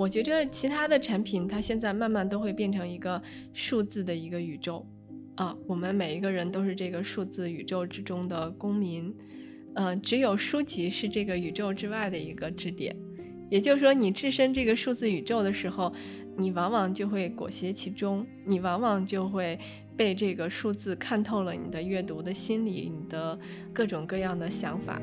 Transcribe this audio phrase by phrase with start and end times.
[0.00, 3.20] 我觉着其他的产品它现在慢慢都会变成一个
[3.52, 4.86] 数字的一个宇宙
[5.34, 9.14] 啊，我们每一个人都是这个数字宇宙之中的公民，
[9.74, 12.96] 呃，只有书籍是这个宇宙之外的一个支点。
[13.50, 15.92] 也就是说，你置身这个数字宇宙的时候，
[16.38, 19.58] 你往往就会裹挟其中，你往往就会
[19.98, 23.38] 被这个数字看透了你的阅读的心理，你的
[23.70, 24.98] 各种各样的想法。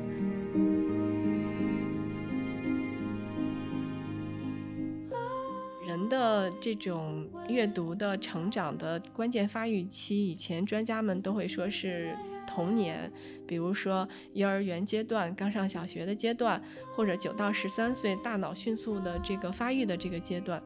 [6.18, 12.16] 的这种阅读的成长的关键发育期，以前专家们都会说是。
[12.50, 13.12] 童年，
[13.46, 16.60] 比如说幼儿园阶段、刚上小学的阶段，
[16.96, 20.60] 或者九到十三岁大脑迅速的这个发育的这个阶段，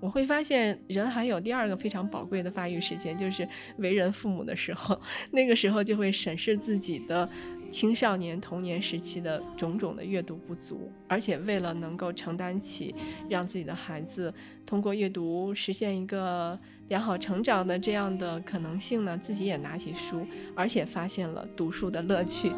[0.00, 3.48] 我会发现人还有第二个非常宝贵的发育时间，就是
[3.78, 5.00] 为人父母的时候，
[5.32, 7.28] 那个时候就会审视自己的。
[7.70, 12.94] 青少年童年时期的种种的阅读不足，而且为了能够承担起
[13.28, 14.32] 让自己的孩子
[14.64, 20.24] 通过阅读实现一个良好成长的这样的可能性呢，自己也拿起书，
[20.54, 22.52] 而且发现了读书的乐趣。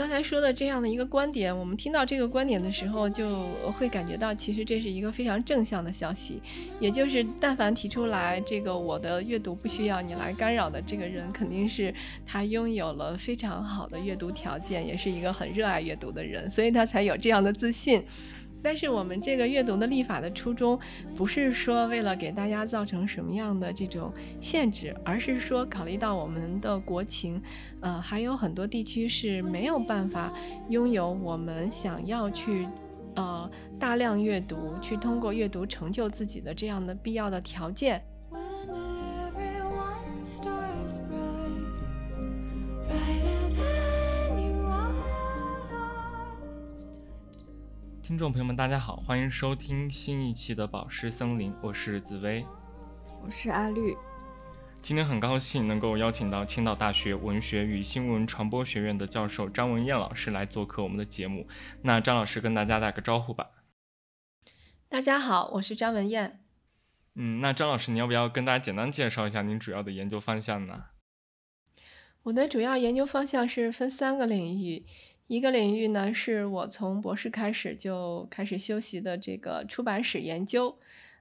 [0.00, 6.40] 刚才说的这样的一个观点，我们听到这个观点的时候，就会感觉到其实这是一个非常正向的消息。
[6.80, 11.94] 也就是，但凡提出来这个我的阅读不需要你来干扰的这个人，肯定是
[12.26, 18.02] 他拥有了非常好的阅读条件，也是一个很热爱阅读的人，所以他才有这样的自信。
[18.62, 20.78] 但是我们这个阅读的立法的初衷，
[21.14, 27.40] 不是说为了给大家造成什么样的这种限制，而是说考虑到我们的国情，
[27.80, 30.32] 呃，还有很多地区是没有办法
[30.68, 32.66] 拥有我们想要去，
[33.14, 38.02] 呃，大量阅读，去通过阅读成就自己的这样的必要的条件。
[48.10, 52.44] 听众朋友们，大家好，欢迎收听新一期的《宝石森林》，我是紫薇，
[53.22, 53.96] 我是阿绿。
[54.82, 61.46] 今天很高兴能够邀请到青岛大学文学与新闻传播学院的教授张文艳老师来做客我们的节目。
[61.82, 63.50] 那张老师跟大家打个招呼吧。
[64.88, 66.40] 大家好，我是张文艳。
[67.14, 70.86] 嗯，那张老师，你要不要跟大家简单介绍一下您主要的研究方向呢？
[72.24, 74.84] 我的主要研究方向是分三个领域。
[75.30, 80.76] 一个领域呢，是我从博士开始就开始修习的这个出版史研究，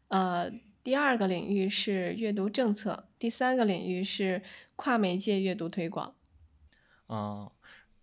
[0.08, 0.52] 呃，
[0.84, 4.42] 第二个领域是阅读政策，第三个领域是
[4.76, 6.16] 跨媒介阅读推广。
[7.08, 7.52] 嗯，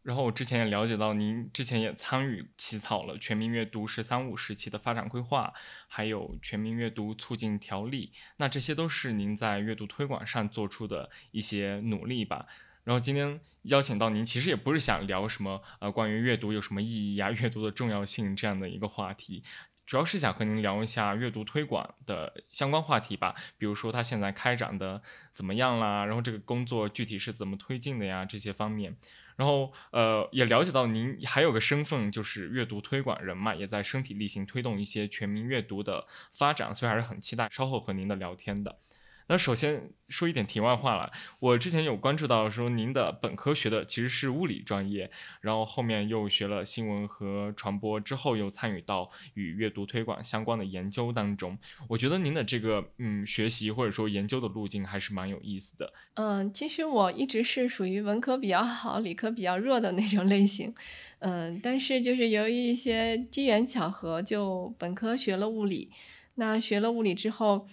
[0.04, 5.52] 然后我之前也了解到，您之前也参与起草了《全民阅读“十三五”时期的发展规划》，
[5.88, 12.46] 还有《全民阅读促进条例》，那这些都是您在阅读推广上做出的一些努力吧？
[12.86, 19.42] 然后今天邀请到您，其实也不是想聊什么呃关于阅读有什么意义呀、阅读的重要性这样的一个话题，
[19.84, 23.34] 主要是想和您聊一下阅读推广的相关话题吧。
[23.58, 25.02] 比如说它现在开展的
[25.34, 28.96] 怎么样啦，然后这个工作具体是怎么推进的呀这些方面。
[29.34, 38.78] 然后呃也了解到您还有个身份就是阅读推广人嘛，也在身体力行推动一些全民阅读的发展，所以还是很期待稍后和您的聊天的。
[39.28, 41.10] 那首先说一点题外话了，
[41.40, 45.10] 我之前有关注到说您的本科学的其实是物理专业，
[45.40, 51.58] 然后后面又学了新闻和传播，之后又参与到与阅读推广相关的研究当中。
[51.88, 55.92] 我觉得您的这个嗯学习或者说研究的路径还是蛮有意思的。
[56.14, 60.72] 嗯，其实我一直是属于文科比较好，理科比较弱的那种类型。
[61.18, 65.90] 嗯，但是就是由于一些机缘巧合，就本科学了物理。
[66.36, 67.66] 那学了物理之后。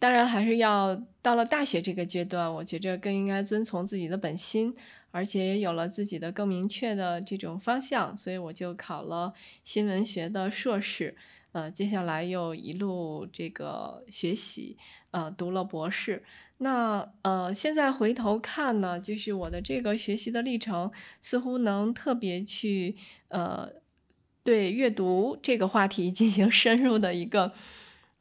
[0.00, 4.74] 当然，还是要到了大学这个阶段，我觉着更应该遵从自己的本心，
[5.10, 11.14] 而且也有了自己的更明确的这种方向，所以我就考了新闻学的硕士，
[11.52, 14.78] 呃，接下来又一路这个学习，
[15.10, 16.24] 呃，读了博士。
[16.56, 22.96] 那呃，现在回头看呢，就是我的这个学习的历程，似乎能特别去
[23.28, 23.70] 呃，
[24.42, 27.52] 对阅读这个话题 进行深入的一个。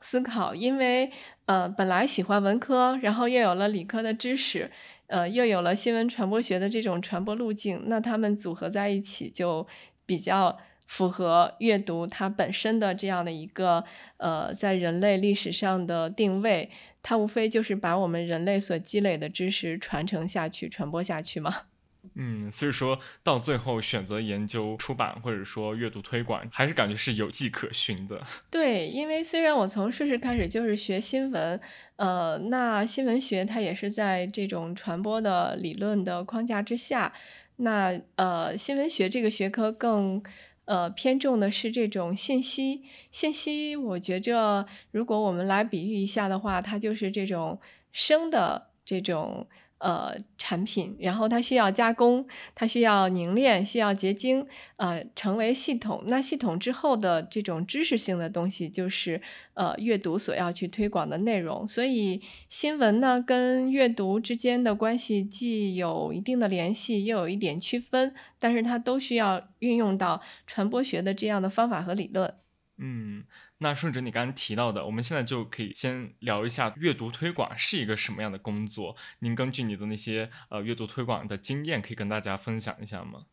[0.02, 1.12] 思考，因为
[1.46, 4.72] 呃，本来喜欢文科，然后又有了理科的知识，
[5.08, 9.68] 呃，又有了新闻传播学的这种传播路径，那他们组合在一起就
[10.06, 10.58] 比较
[10.88, 13.84] 符合阅读它本身的这样的一个
[14.18, 16.70] 呃，在人类历史上的定位，
[17.04, 21.69] 它无非就是把我们人类所积累的知识传承下去、传播下去嘛。
[22.16, 28.22] 嗯，所以说到最后选择研究出版或者说阅读推广，还是感觉是有迹可循的。
[28.50, 31.60] 对，因为虽然我从硕士开始就是学新闻，
[31.98, 37.14] 呃，那新闻学它也是在这种传播的理论的框架之下。
[37.58, 40.24] 那呃，新闻学这个学科更
[40.66, 42.84] 呃偏重的是这种信息。
[43.12, 47.60] 信息，我觉着如果我们来比喻一下的话，它就是这种
[47.92, 49.48] 生的这种。
[49.80, 54.46] 呃，产品，然后它需要加工，它需要凝练，需要结晶，
[54.76, 56.04] 呃，成为系统。
[56.08, 59.22] 那系统之后的这种知识性的东西，就是
[59.54, 61.66] 呃阅读所要去推广的内容。
[61.66, 72.34] 所以新闻呢，跟阅读之间的关系既有一定的联系，又有一点区分，但是它都需要运用到传播学的这样的方法和理论。
[72.78, 73.24] 嗯。
[73.60, 78.96] 那顺着你刚刚提到的，我们现在就可以先聊一下阅读推广是一个什么样的工作。
[79.20, 83.26] 您根据你的那些呃阅读推广的经验，可以跟大家分享一下吗？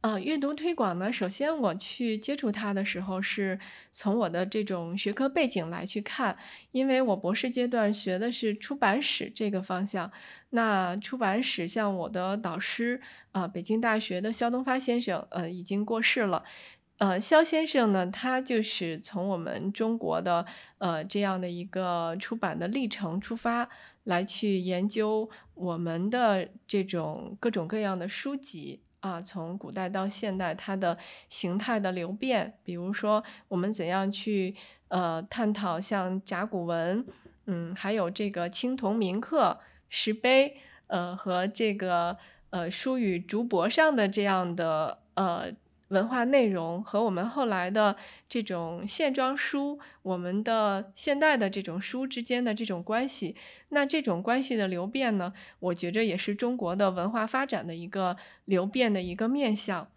[0.00, 3.58] 呃，阅读推广呢，首先我去接触它的时候，是
[3.90, 6.36] 从我的这种学科背景来去看，
[6.70, 10.10] 因为我博士阶段学的是出版史这个方向。
[10.50, 13.00] 那出版史，像我的导师
[13.32, 16.44] 啊，北京大学的肖东发先生，呃，已经过世了。
[16.98, 20.44] 呃，肖先生呢，他就是从我们中国的
[20.78, 23.68] 呃这样的一个出版的历程出发，
[24.02, 30.98] 来去研究我们的这种各种各样的书籍啊，从古代到现代它的
[31.28, 34.56] 形态的流变，比如说我们怎样去
[34.88, 37.06] 呃探讨像甲骨文，
[37.46, 40.56] 嗯，还有这个青铜铭刻、石碑，
[40.88, 42.18] 呃和这个
[42.50, 45.52] 呃书与竹帛上的这样的呃。
[45.88, 47.96] 文化内容和我们后来的
[48.28, 53.36] 这种线装书，我们的现代的这种书之间的这种关系，
[53.70, 59.88] 那这种关系的流变呢，我觉着也是中国的文化发展的一个流变的一个面向。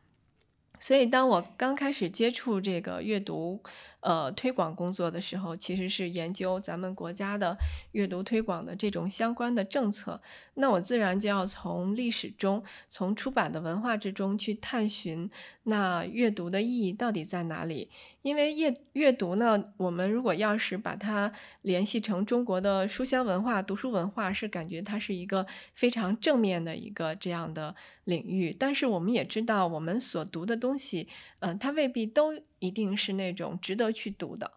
[0.79, 3.61] 所以，当我刚开始接触这个阅读，
[4.01, 7.55] 呃，推广工作的时候，其实是研究咱们国家的
[7.91, 10.19] 阅读推广的这种相关的政策。
[10.55, 15.29] 那我自然就要从历史中，从出版的文化之中去探寻，
[15.63, 17.89] 那阅读的意义到底在哪里？
[18.23, 21.31] 因为阅阅读呢，我们如果要是把它
[21.61, 27.75] 联系成中国的书香文化、读书文化，是感觉它是一个非常正面的一个这样的
[28.05, 28.55] 领域。
[28.57, 31.07] 但是我们也知道，我们所读的东西，
[31.39, 32.33] 嗯，它未必都。
[32.61, 34.49] 一定是那种值得去读的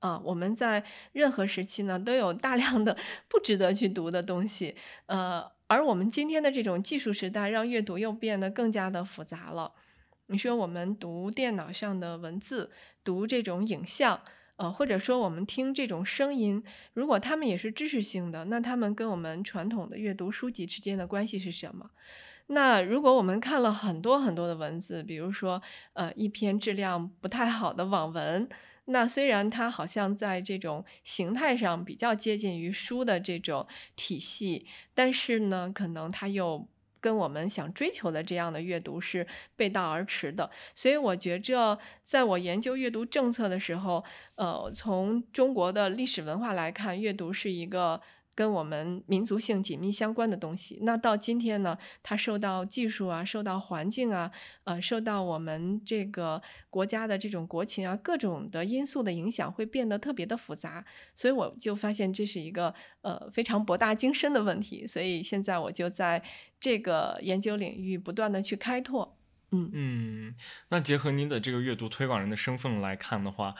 [0.00, 0.20] 啊！
[0.24, 2.96] 我们在任何时期呢，都有大量的
[3.30, 4.74] 不值得去读的东西。
[5.06, 9.72] 呃，而我们今天的这种技术时代，让阅读又变得更加的复杂了。
[10.26, 12.70] 你说我们读电脑上的文字，
[13.04, 14.20] 读这种影像，
[14.56, 21.90] 呃，或者说我们听这种声音，如果他们也是知识性的，那他们跟我们传统的阅读书籍之间的关系是什么？
[22.48, 25.62] 那如果我们看了很多很多的文字，比如说，
[25.94, 28.48] 呃，一篇质量不太好的网文，
[28.86, 33.66] 那虽然它好像在这种形态上比较接近于书的这种
[33.96, 36.68] 体系，但是呢，可能它又
[37.00, 40.50] 跟我们想追求的这样的阅读是背道而驰的。
[40.74, 44.04] 所以我觉着，在我研究阅读政策的时候，
[44.34, 48.02] 呃，从中国的历史文化来看，阅读是一个。
[48.34, 54.30] 跟我们民族性紧密相关的东西，那到今天呢，它受到技术啊，受到环境啊，
[54.64, 56.40] 呃，受到我们这个
[56.70, 60.84] 国家的这种国情啊，各种的因素的影响，会变得特别的复杂。
[61.14, 64.86] 所以我就发现这是一个呃非常博大精深的问题。
[64.86, 66.22] 所以现在我就在
[66.58, 69.16] 这个研究领域不断的去开拓。
[69.50, 70.34] 嗯嗯，
[70.70, 73.54] 那结合您的这个阅读推广人的身份来看的话。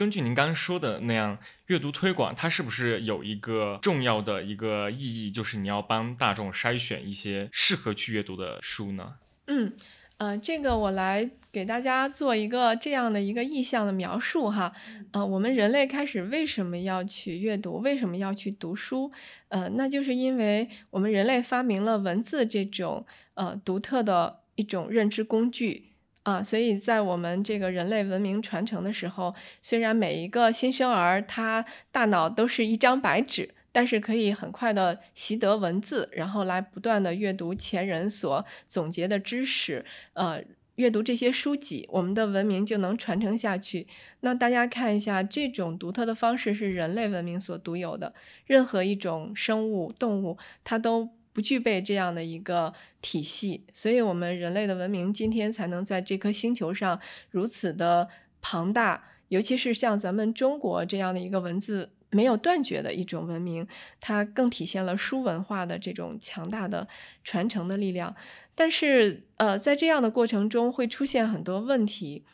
[0.00, 9.16] 根据您刚刚说的那样，阅读推广它是不是有一个重要的一个意义，就是你要帮大众筛选一些适合去阅读的书呢？
[9.48, 9.74] 嗯，
[10.16, 14.72] 呃，这个我来给大家做一个这样的一个意向的描述哈。
[15.12, 19.12] 呃，我们人类开始为什么要去阅读，为什么要去读书？
[19.48, 23.04] 呃，那就是因为我们人类发明了文字这种
[23.34, 25.89] 呃独特的一种认知工具。
[26.22, 43.86] 啊，所以在我们这个人类文明传承的时候，虽然每一个新生儿他大脑都是一张白纸，但是可以很快的习得文字，然后来不断的阅读前人所总结的知识，呃，阅读这些书籍，我们的文明就能传承下去。
[44.20, 48.12] 那大家看一下，这种独特的方式是人类文明所独有的，
[48.44, 51.08] 任何一种生物动物它都。
[51.32, 58.08] 不具备这样的一个体系，所以我们人类的文明今天才能在这颗星球上如此的
[58.40, 59.04] 庞大。
[59.28, 63.64] 尤其是像咱们中国这样的一个文字没有断绝的一种文明，
[64.00, 66.88] 它更体现了书文化的这种强大的
[67.22, 68.12] 传承的力量。
[68.56, 72.24] 但是，呃，在这样的过程中会出现很多问题，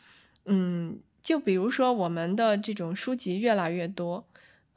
[0.45, 4.27] 嗯，就比如说我们的这种书籍越来越多。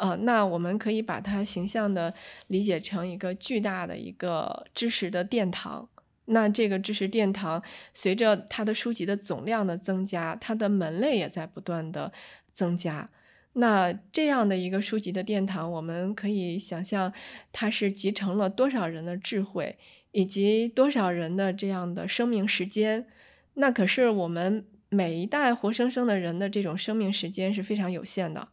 [0.00, 2.12] 呃，那我们可以把它形象的
[2.46, 5.86] 理解成一个巨大的一个知识的殿堂。
[6.24, 12.10] 那这个知识殿堂随着它的书籍的总量的增加，它的门类也在不断的
[12.54, 13.10] 增加。
[13.54, 17.12] 那这样的一个书籍的殿堂，我们可以想象，
[17.52, 19.76] 它是集成了多少人的智慧，
[20.12, 23.06] 以及多少人的这样的生命时间。
[23.54, 28.48] 那可是我们每一代活生生的人的这种生命时间是非常有限的。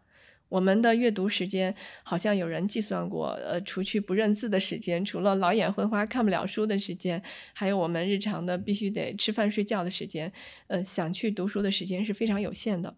[0.49, 1.73] 我们的阅读时间，
[2.03, 7.21] 好像有人计算过，呃，除去不认字的时间，除了老眼昏花看不了书的时间，
[7.53, 10.31] 还有我们日常的必须得吃饭睡觉的时间，
[10.67, 12.95] 呃，想去读书的时间是非常有限的。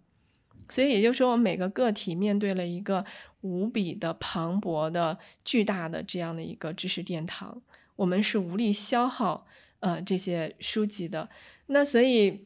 [0.72, 3.04] 所以也就是说，我们每个个体面对了一个
[3.42, 7.60] 无比的磅礴的、巨大的这样的一个知识殿堂，
[7.96, 9.48] 我们是无力消耗
[9.80, 11.28] 呃这些书籍的。
[11.66, 12.46] 那所以，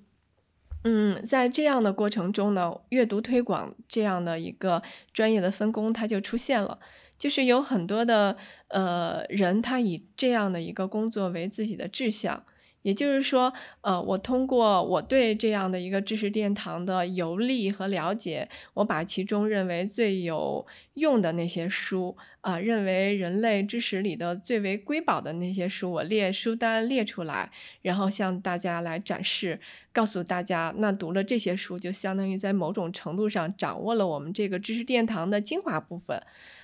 [0.83, 4.81] 嗯，在这样的过程中呢，阅读推广这样的一个
[5.13, 6.79] 专业的分工，它就出现了，
[7.17, 8.35] 就是有很多的
[8.67, 12.43] 呃人，他以这样的一个工作为自己的志向。
[12.83, 27.49] 也就是说，呃，我通过我对这样的一个知识殿堂的游历和了解，我把其中认为最有用的那些书，啊，认为人类知识里的最为瑰宝的那些书，我列书单列出来，
[27.81, 29.59] 然后向大家来展示，
[29.93, 36.21] 告诉大家，那读了这些书，就相当于在某种程度上掌握了我们这个知识殿堂的精华部分，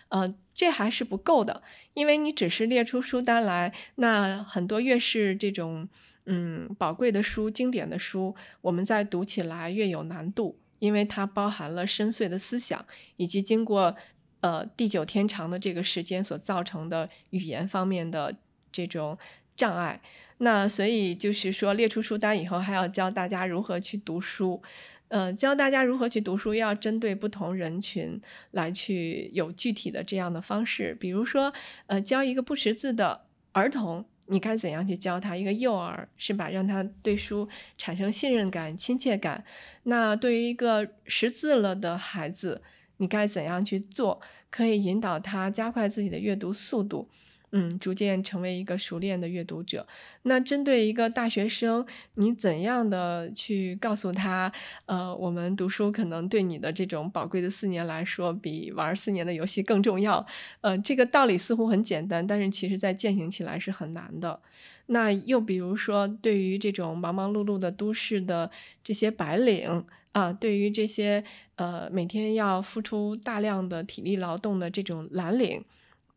[0.09, 5.87] 呃，这还是不够的，因为你只是列出书单来，那很多越是这种。
[6.31, 13.95] 嗯，宝贵的书、经典的书，我们在读起来越有难度，因为它包含了深邃的思想，以及经过
[14.41, 18.35] 呃地久天长的这个时间所造成的语言方面的
[18.71, 19.17] 这种
[19.57, 19.99] 障碍。
[20.37, 24.61] 那所以就是说，列出书单以后，还要教大家如何去读书。
[25.07, 28.21] 呃，教大家如何去读书，要针对不同人群
[28.51, 30.95] 来去有具体的这样的方式。
[30.99, 31.51] 比如说，
[31.87, 34.05] 呃，教一个不识字的儿童。
[34.29, 35.35] 你该怎样去教他？
[35.35, 36.49] 一个幼儿是吧？
[36.49, 39.43] 让他对书产生信任感、亲切感。
[39.83, 42.61] 那对于一个识字了的孩子，
[42.97, 44.21] 你该怎样去做？
[44.51, 47.09] 可以引导他加快自己的阅读速度。
[47.51, 49.87] 嗯，逐渐成为一个熟练的阅读者。
[50.23, 54.51] 那针对一个大学生，你怎样的去告诉他？
[54.85, 60.25] 呃，我们读书可能对你的这种宝贵的四年来说，比玩四年的游戏更重要。
[60.61, 64.39] 呃，这个道理似乎很简单，但是其实在践行起来是很难的。
[64.87, 68.49] 那又比如说，对于这种忙忙碌碌的都市的
[68.83, 71.23] 这些白领啊，对于这些
[71.55, 75.63] 呃每天要付出大量的体力劳动的这种蓝领。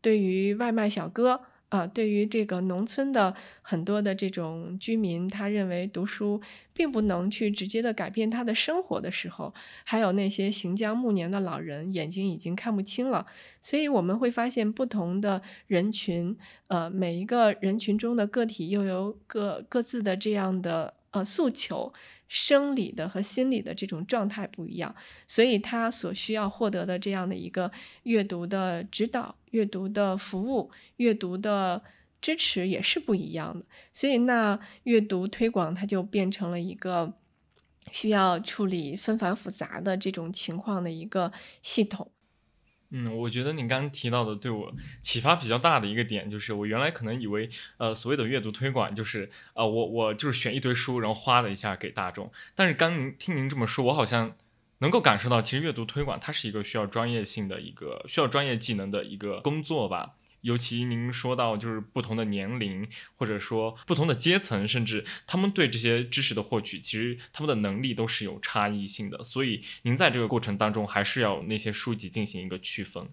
[0.03, 1.41] 对于外卖小哥
[1.71, 6.39] 啊，对于这个农村的很多的这种居民，他认为读书
[6.75, 9.55] 并不能去直接的改变他的生活的时候，
[9.85, 13.25] 还有那些行将暮年的老人，眼睛已经看不清了。
[13.63, 21.91] 所以我们会发现，不同的人群，呃，每一个人群中的个体又有各各自的这样的呃诉求。
[22.35, 24.95] 生理的和心理的这种状态不一样，
[25.29, 27.71] 所以他所需要获得的这样的一个
[28.05, 31.83] 阅读的指导、阅读的服务、阅读的
[32.23, 33.67] 支持也是不一样的。
[33.93, 37.13] 所以，那阅读推广它就变成了一个
[37.91, 42.11] 需要处理纷繁复杂的这种情况的一个系统。
[42.95, 44.71] 嗯，我觉得你刚刚提到的对我
[45.01, 52.31] 启发比较大的一个点，就是我原来可能以为，呃，所谓的阅读推广就是，啊，我我就是选一堆书，然后哗的一下给大众。
[52.55, 54.37] 但是刚您听您这么说，我好像
[54.79, 60.17] 能够感受到，其实阅读推广它是一个需要专业性的一个需要专业技能的一个工作吧。
[60.43, 69.25] 尤其您说到，就是不同的年龄，或者说不同的阶层，甚至他们对这些知识的获取，其实他们的能力都是有差异性的。
[69.25, 73.09] 所以您在这个过程当中，还是要那些书籍进行一个区分。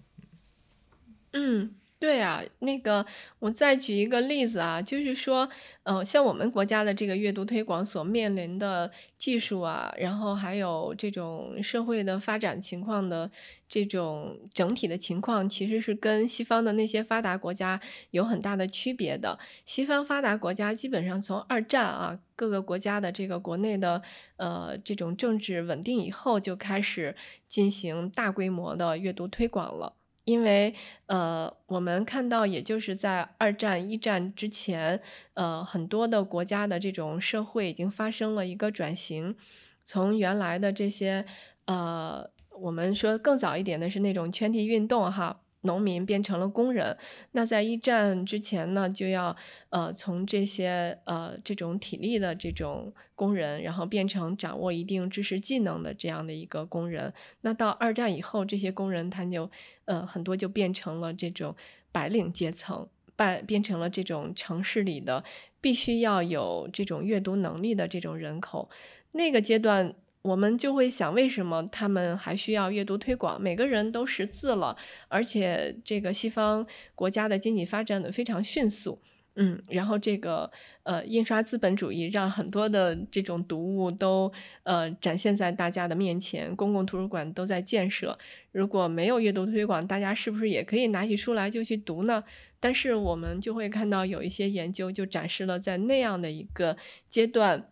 [1.31, 1.75] 嗯。
[1.99, 3.05] 对啊，那个
[3.39, 5.49] 我再举一个例子啊，就是说，
[5.83, 13.29] 呃，像我们国家的这个阅读推广所面临的技术啊，然后还有这种社会的发展情况的
[13.67, 17.77] 这种整体的情况，其实是跟西方的那些发达国家
[18.11, 19.37] 有很大的区别的。
[19.65, 24.01] 西方发达国家基本上从二战啊，各个国家的这个国内的
[24.37, 27.13] 呃这种政治稳定以后，就开始
[27.49, 29.98] 进行大规模的阅读推广了。
[30.29, 30.73] 因为，
[31.07, 35.01] 呃，我们看到，也就是在二战、一战之前，
[35.33, 39.35] 呃，很多的国家的这种社会已经发生了一个转型，
[39.83, 41.25] 从原来的这些，
[41.65, 42.29] 呃，
[42.61, 45.41] 我们说更早一点的是那种圈地运动，哈。
[45.61, 46.97] 农民变成了工人，
[47.31, 49.35] 那在一战之前呢，就要
[49.69, 57.13] 呃从这些呃这种体力的这种工人，然后变成掌握一定知识技能的这样的一个工人。
[57.41, 59.49] 那到二战以后，这些工人他就
[59.85, 61.55] 呃很多就变成了这种
[61.91, 62.87] 白领阶层。
[63.15, 65.21] 办变成了这种城市里的
[65.59, 68.69] 必须要有这种阅读能力的这种人口。
[69.11, 69.93] 那个阶段，
[70.29, 73.41] 我们就会想，为什么他们还需要阅读推广？
[73.41, 74.75] 每个人都识字了，
[75.07, 79.01] 而且这个西方国家的经济发展的非常迅速。
[79.35, 80.51] 嗯，然后这个
[80.83, 84.29] 呃，印刷资本主义让很多的这种读物都
[84.63, 88.17] 呃展现在大家的面前，公共图书馆都在建设。
[88.51, 92.21] 如果没有阅读推广，大家是不是也可以拿起书来就去读呢？
[92.59, 96.75] 但是我们就会看到有一些研究就展示了，在那样的一个
[97.07, 97.69] 阶段，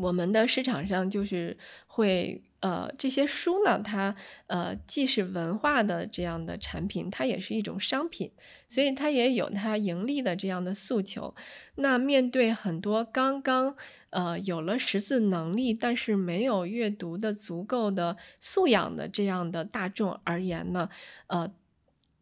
[0.00, 2.42] 我们的市场上就是会。
[2.62, 4.14] 呃，这些书呢，它
[4.46, 8.30] 呃既是文化的这样的产品，它也是一种商品，
[8.68, 11.34] 所以它也有它盈利的这样的诉求。
[11.76, 13.74] 那面对很多刚刚
[14.10, 20.90] 呃有了识字能力，但是没有阅读的足够的素养的这样的大众而言呢，
[21.28, 21.50] 呃，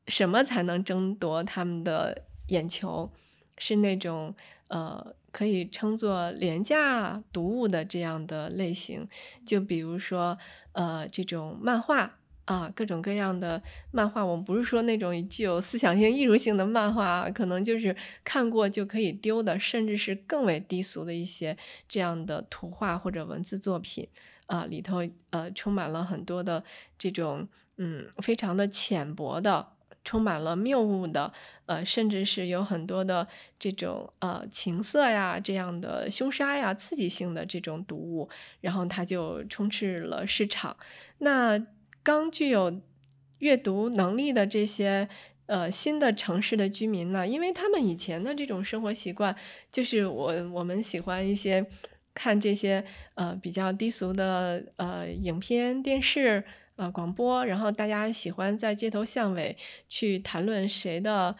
[0.07, 3.11] 什么才能争夺他们的眼球？
[3.59, 4.33] 是那种
[4.69, 5.17] 呃。
[5.39, 9.09] 可以称作廉价读物的这样的类型，
[9.47, 10.37] 就比如说，
[10.73, 14.25] 呃，这种漫画啊，各种各样的漫画。
[14.25, 21.57] 我们不是说那种具有思想性、艺术性的漫画，可能就是看过就可以丢的，甚至是更为低俗的一些
[21.89, 24.09] 这样的图画或者文字作品
[24.47, 26.65] 啊，里头呃充满了很多的
[26.99, 29.78] 这种嗯非常的浅薄的。
[30.09, 31.31] 充满了谬误的，
[31.67, 38.27] 呃，甚至是有很多的这种呃情色呀、这样的凶杀呀、刺激性的这种毒物，
[38.63, 40.75] 然后它就充斥了市场。
[41.19, 41.63] 那
[42.03, 42.81] 刚具有
[43.41, 45.07] 阅读能力的这些
[45.45, 49.37] 呃新的城市的居民呢，因为他们以前的这种生活习惯，
[49.71, 51.67] 就是我我们喜欢一些
[52.15, 52.83] 看这些
[53.15, 56.43] 呃比较低俗的呃影片电视。
[56.79, 59.57] 呃，广播，然后大家喜欢在街头巷尾
[59.89, 61.35] 去谈论谁的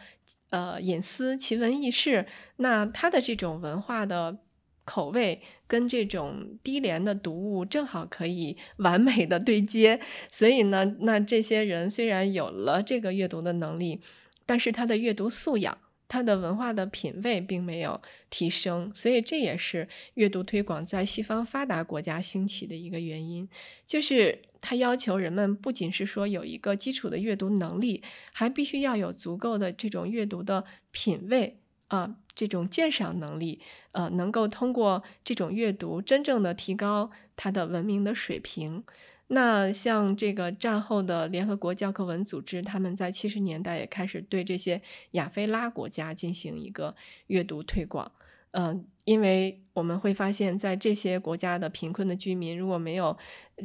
[0.49, 2.25] 呃隐私、奇闻异事，
[2.57, 4.37] 那他的这种文化的
[4.83, 14.01] 口味跟这种低廉的读物正好可以 完美的对接，所以呢，那这些人虽然有了这个阅读的能力，
[14.45, 15.77] 但是他的阅读素养。
[16.11, 23.47] 他的文化的品味并没有提升，所以这也是阅读推广在西方发达国家兴起的一个原因，
[23.85, 33.59] 就是它要求人们不仅是说有一个基础的阅读能力，还必须要有足够的这种阅读的品味啊，这种鉴赏能力，
[33.91, 38.83] 呃，能够通过这种阅读真正的提高他的文明的水平。
[39.31, 46.95] 那像这个战后的联合国教科文组织，他们在七十年代也开始对这些亚非拉国家进行一个
[47.27, 48.11] 阅读推广。
[48.53, 53.15] 嗯，因为我们会发现，在这些国家的贫困的居民如果没有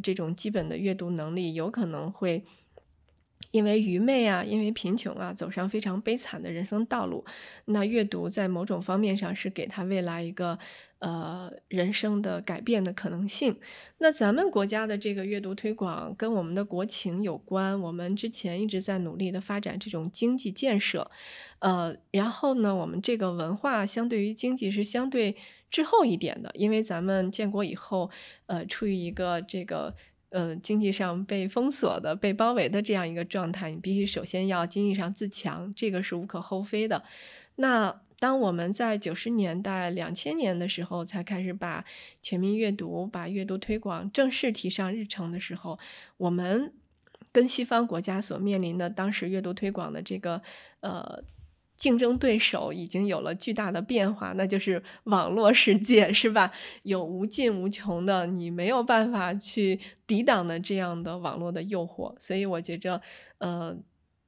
[0.03, 2.45] 这种基本的阅读能力，有可能会。
[3.55, 7.25] 因为愚昧啊，因为贫穷啊，走上非常悲惨的人生道路。
[7.67, 10.59] 那阅读在某种方面上是给他未来一个
[10.99, 13.57] 呃人生的改变的可能性。
[13.99, 17.81] 那咱们国家的这个阅读推广跟我们的国情有关。
[17.81, 21.09] 我们之前一直在努力的发展这种经济建设，
[21.61, 25.37] 呃，然后呢，我们这个文化相对于经济是相对
[25.71, 28.11] 滞后一点的，因为咱们建国以后，
[28.47, 29.95] 呃，处于一个这个。
[30.35, 37.05] 呃，经济上被封锁的、被包围的这样一个状态，你必须首先要经济上自强，这个是无可厚非的。
[37.55, 41.85] 那当我们在九十年代、两千年的时候才开始把
[42.21, 45.79] 全民阅读、把阅读推广正式提上日程的时候，
[46.17, 46.73] 我们
[47.31, 50.43] 跟西方国家所面临的当时阅读推广的这个
[50.81, 51.23] 呃。
[51.85, 56.51] 竞争对手已经有了巨大的变化，那就是网络世界，是吧？
[56.85, 62.15] 有无尽无穷的你没有办法去抵挡的这样的网络的诱惑。
[62.19, 63.03] 所以我觉着，
[63.37, 63.77] 呃，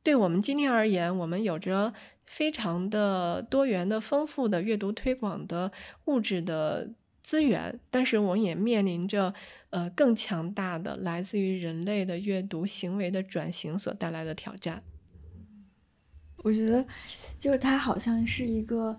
[0.02, 1.94] 对我们今天而言，我们有着
[2.26, 5.72] 非常的多元的、丰富的阅读推广的
[6.04, 6.90] 物质的
[7.22, 9.32] 资源，但是我们也面临着
[9.70, 14.82] 呃更强大的来自于人类的阅读行为的转型所带来的挑战。
[16.46, 16.84] 我觉得，
[17.40, 18.96] 就是它好像是一个，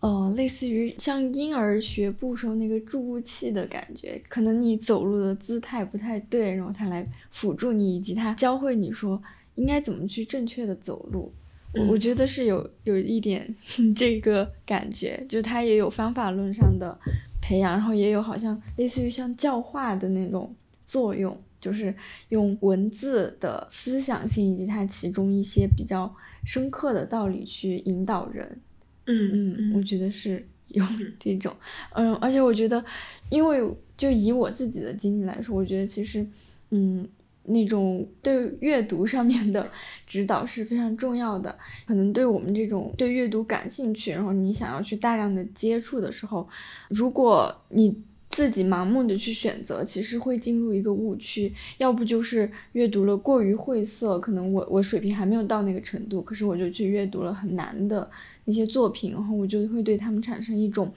[0.00, 4.18] 呃，类似于像婴儿学步时候那个助步器的感觉。
[4.30, 9.22] 可能你走路的姿态不太对，然后它来辅助你，以及它教会你说
[9.56, 11.30] 应该怎么去正确的走路。
[11.74, 13.54] 我我觉得是有有一点
[13.94, 16.98] 这个感觉，就它也有方法论上的
[17.42, 20.50] 培养，然后也有好像类似于像教化的那种
[20.86, 21.94] 作用，就是
[22.30, 26.10] 用文字的思想性以及它其中一些比较。
[26.46, 28.60] 深刻的道理去引导人，
[29.04, 30.82] 嗯嗯，我觉得是有
[31.20, 31.54] 这种，
[31.92, 32.82] 嗯，而且我觉得，
[33.28, 33.60] 因为
[33.96, 36.26] 就以我自己的经历来说，我觉得其实，
[36.70, 37.06] 嗯，
[37.44, 39.70] 那种对阅读上面的
[40.06, 41.58] 指导是非常重要的。
[41.86, 46.48] 可能对我们这种对阅读感兴趣，然后你想要去大量的接触的时候，
[46.90, 48.02] 如果你
[48.36, 51.50] 自己盲目的去选择，其实会进入一个误区。
[51.78, 58.10] 要不就是阅读了过于晦涩，可能我我水平还没有到那个程度，可是我就去阅读了很难的
[58.44, 60.92] 那些作品，然后我就会对他们产生一种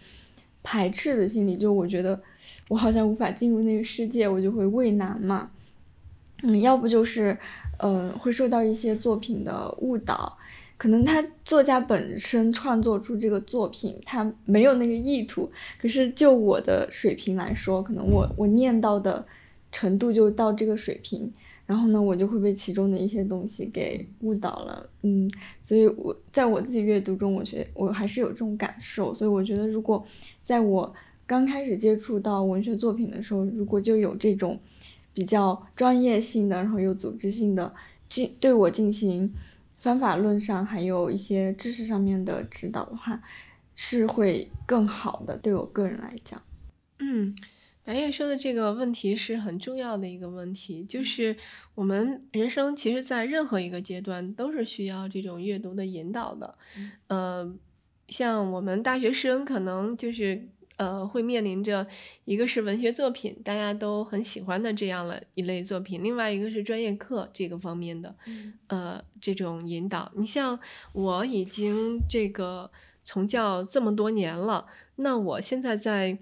[0.61, 2.19] 排斥的心理，就我觉得
[2.67, 5.49] 我好像无法进入那个世界，我就会畏难嘛。
[6.43, 7.37] 嗯，要不就是，
[7.77, 10.37] 嗯，会受到一些作品的误导，
[10.79, 15.47] 可能他作家本身创作出这个作品，他没有那个意图，
[15.79, 19.23] 可是就我的水平来说，可能我我念到的
[19.71, 21.31] 程度就到这个水平，
[21.67, 25.29] 然后呢，我就会被其中的一些东西给误导了，嗯，
[25.65, 30.03] 所以我在我自己阅读中，我觉得我还是有这种感受，所以我觉得如果
[30.41, 30.91] 在我
[31.27, 34.57] 刚开始接触到文学作品的时候，如果就有这种。
[35.11, 37.73] 比较专业性的，然后有组织性的
[38.07, 39.29] 进对我进行
[39.79, 43.21] 方法论上还有一些知识上面的指导的话，
[43.73, 45.37] 是会更好的。
[45.37, 46.41] 对我个人来讲，
[46.99, 47.35] 嗯，
[47.83, 51.35] 白夜说的这个问题是很重要的一个问题，就是
[51.75, 56.57] 我们人生其实在任何一个阶段都是需要这种阅读的引导的。
[57.07, 57.51] 呃，
[58.07, 60.47] 像我们大学生可能就是。
[60.79, 61.85] 呃，会面临着
[62.23, 68.15] 一个是文学作品，大家都很喜欢的这样的一类作品，另外一个是专业课这个方面的，
[68.67, 70.09] 呃，这种引导。
[70.15, 70.57] 你像
[70.93, 72.71] 我已经这个
[73.03, 76.17] 从教这么多年了，那我现在在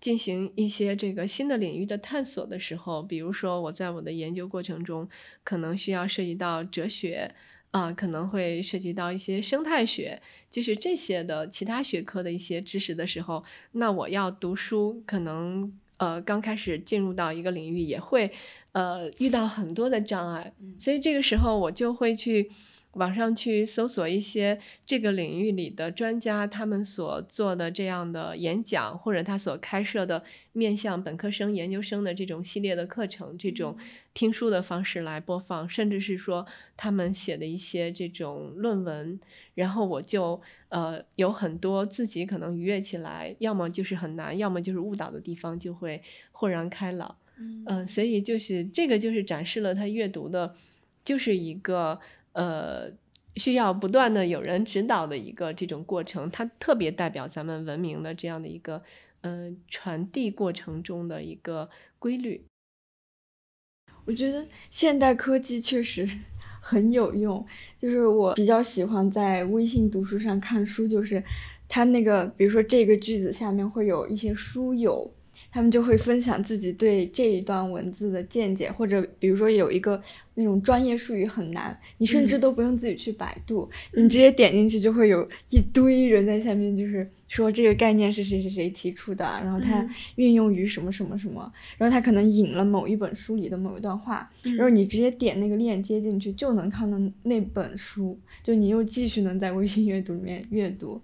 [0.00, 5.06] 进行一些这个新的领域的探索的时候，比如说我在我的研究过程中，
[5.44, 7.34] 可能需要涉及到哲学。
[7.70, 18.30] 啊，可能会涉及到一些生态学，就是这些的其他学科的一些知识的时候，那我要读书，可能呃刚开始进入到一个领域也会
[18.72, 22.50] 呃遇到很多的障碍，所以这个时候我就会去。
[22.92, 33.76] 网上去搜索一些这个领域里的专家，他们所做的这样的演讲，或者他所开设的面向本科生、研究生的这种系列的课程，这种
[34.14, 36.44] 听书的方式来播放，甚至是说
[36.76, 39.20] 他们写的一些这种论文，
[39.54, 47.16] 然后我就呃有很多自己可能愉悦起来，要么就是很难，要么就是误导的地方，就会豁然开朗。
[47.66, 50.56] 嗯，所以就是这个就是展示了他阅读的，
[51.04, 52.00] 就是一个。
[52.32, 52.90] 呃，
[53.36, 58.82] 需要不断的有人指导的一个这种过程，它特别代表咱们文明的这样的一个
[59.20, 62.44] 呃传递过程中的一个规律。
[64.04, 66.08] 我觉得现代科技确实
[66.62, 67.44] 很有用，
[67.80, 71.22] 就是我比较喜欢在微信读书上看书，就是
[71.68, 75.10] 它那个，比如说这个句子下面会有一些书友。
[75.50, 80.00] 他们就会分享自己对这一段文字的见解，或者比如说有一个
[80.34, 101.00] 那种专业术语很难，你甚至都不用自己去百度，你直接点进去就会有一堆人在下面，就是说这个概念是谁谁谁提出的，然后它运用于什么什么什么，然后他可能引了某一本书里的某一段话，然后你直接点那个链接进去就能看到那本书，就你又继续能在微信阅读里面阅读，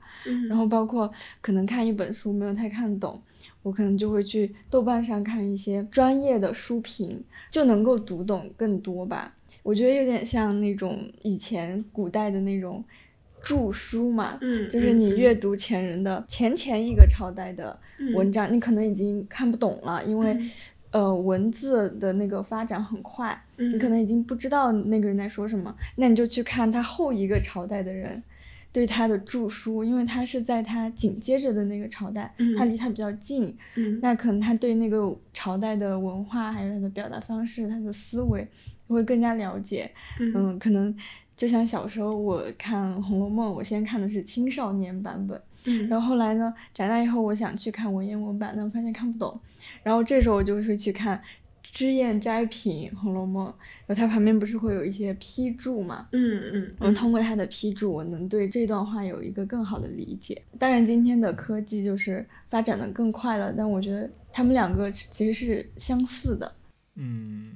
[0.48, 3.20] 然后包括可能看一本书没有太看懂。
[3.64, 9.34] 我可能就会去豆瓣上看一些专业的书评，就能够读懂更多吧。
[9.62, 12.84] 我觉得有点像那种以前古代的那种
[13.42, 17.76] 著书嘛，嗯，就是你阅读前人的前前一个朝代的
[18.14, 20.38] 文章，你可能已经看不懂了，因为
[20.90, 28.22] 呃文字的那个发展很快，你可能已经不知道那个人在说什么，那你就去看他后一个朝代的人。
[28.74, 33.56] 对他的著书，因为他是在他紧接着的那个朝代，他离他比较近，
[34.02, 38.44] 那可能他对那个朝代的文化，还有他的表达方式，他的思维
[38.88, 39.88] 会更加了解。
[40.18, 40.92] 嗯，可能
[41.36, 45.40] 就像小时候我看《红楼梦》，我先看的是青少年版本，
[45.88, 49.40] 然后后来呢，长大以后我想去看文言文版，但发现看不懂，
[49.84, 51.22] 然后这时候我就会去看。
[51.74, 53.46] 脂砚斋品《红楼梦》，
[53.84, 56.08] 然后它旁边不是会有一些批注嘛？
[56.12, 56.74] 嗯嗯。
[56.78, 60.40] 我通过它的批注，我能对这段话有一个更好的理解。
[60.56, 66.54] 当然，今天的科技就是发展的更快了，但我觉得他们两个其实是相似的。
[66.94, 67.54] 嗯，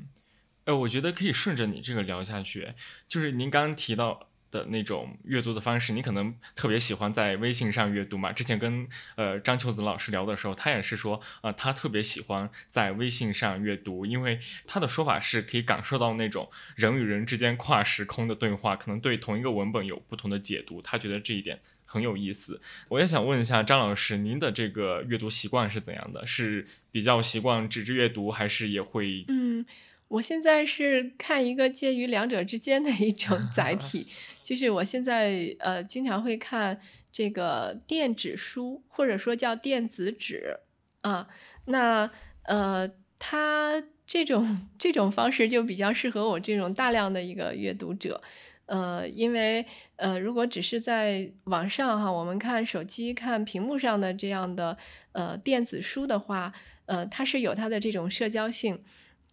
[0.65, 2.69] 哎，我觉得可以顺着你这个聊下去，
[3.07, 4.28] 就是您刚刚提到。
[4.51, 8.33] 的那种阅读的方式，你可能特别喜欢在微信上阅读嘛？
[8.33, 22.61] 之前跟呃张秋子老师聊的时候，他也是说，呃，他特别喜欢在微信上阅读，因为他的说法是可以感受到那种人与人之间跨时空的对话，可能对同一个文本有不同的解读，他觉得这一点很有意思。
[22.89, 26.27] 我也想问一下张老师，您的这个阅读习惯是怎样的？
[26.27, 29.25] 是比较习惯纸质阅读，还是也会？
[29.29, 29.65] 嗯。
[30.09, 34.07] 我现在是看一个介于两者之间的一种 载体，
[34.43, 36.81] 就是我现在呃经常会看
[37.13, 40.57] 这个电子书，或者说叫电子纸
[41.03, 41.29] 啊。
[41.67, 42.11] 那
[42.45, 48.23] 呃，它这种这种方式就比较适合我这种大量的一个阅读者。
[48.65, 49.65] 呃，因为
[49.97, 54.77] 呃，如果只是在网上哈，我们看手机看屏幕上的这样的
[55.13, 56.53] 呃电子书的话，
[56.85, 58.83] 呃，它是有它的这种社交性，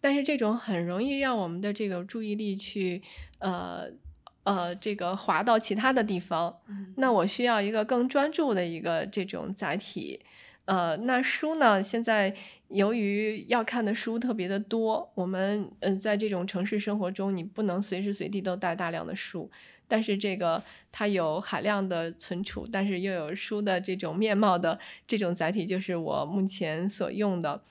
[0.05, 3.01] 但是这种很容易让我们的这个注意力去
[3.39, 3.87] 呃
[4.43, 6.55] 呃这个滑到其他的地方。
[6.97, 10.21] 那我需要一个更专注的一个这种载体。
[10.65, 11.81] 呃，那书呢？
[11.81, 12.31] 现在
[12.67, 19.49] 由于要看的书特别的多，我们嗯，在这种城市生活中，你不能随时随地都带大量的书。
[19.87, 27.63] 但是这个它有海量的存储，但是又有书的这种面貌的这种载体，就是我目前所用的。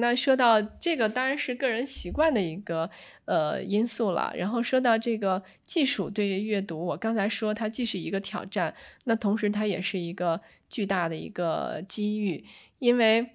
[0.00, 2.88] 那说到这个，当然是个人习惯的一个
[3.24, 4.32] 呃因素了。
[4.36, 12.44] 然后说到这个技术对于阅读，我刚才说它既是一个挑战，那同时它也是一个巨大的一个机遇。
[12.78, 13.30] 因为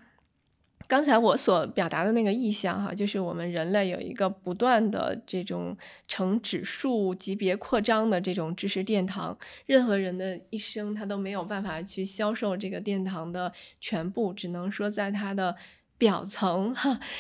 [0.88, 15.56] 刚才我所表达的那个意向哈，就是我们人类有一个不断的这种呈指数级别扩张的这种知识殿堂，任何人的一生他都没有办法去销售这个殿堂的全部，只能说在他的。
[16.02, 16.76] 表层，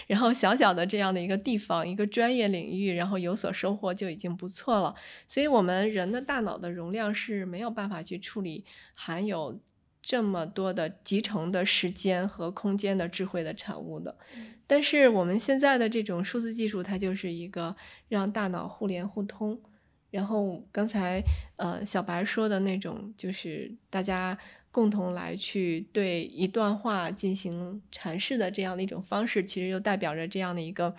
[0.07, 4.95] 然后小小的这样的一个地方，一个专业领域，然后有所收获就已经不错了。
[5.27, 8.65] 所以，我们人的大脑的容量是没有办法去处理
[8.95, 9.61] 含有
[10.01, 14.17] 这么多的集成的时间和空间的智慧的产物的。
[14.65, 17.75] 但是，我们现在的这种数字技术，它就是一个
[18.09, 19.61] 让大脑互联互通。
[20.09, 21.21] 然后，刚才
[21.57, 24.35] 呃小白说的那种，就是大家。
[24.71, 30.95] 共同来去对一段话进行阐释的这样的一种方式，其实就代表着这样的一个，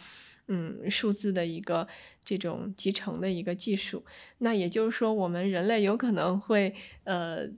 [0.48, 1.88] 嗯，数字的一个
[2.24, 4.04] 这种集成的一个技术。
[4.38, 7.48] 那也就是说，我们人类有可能会，呃，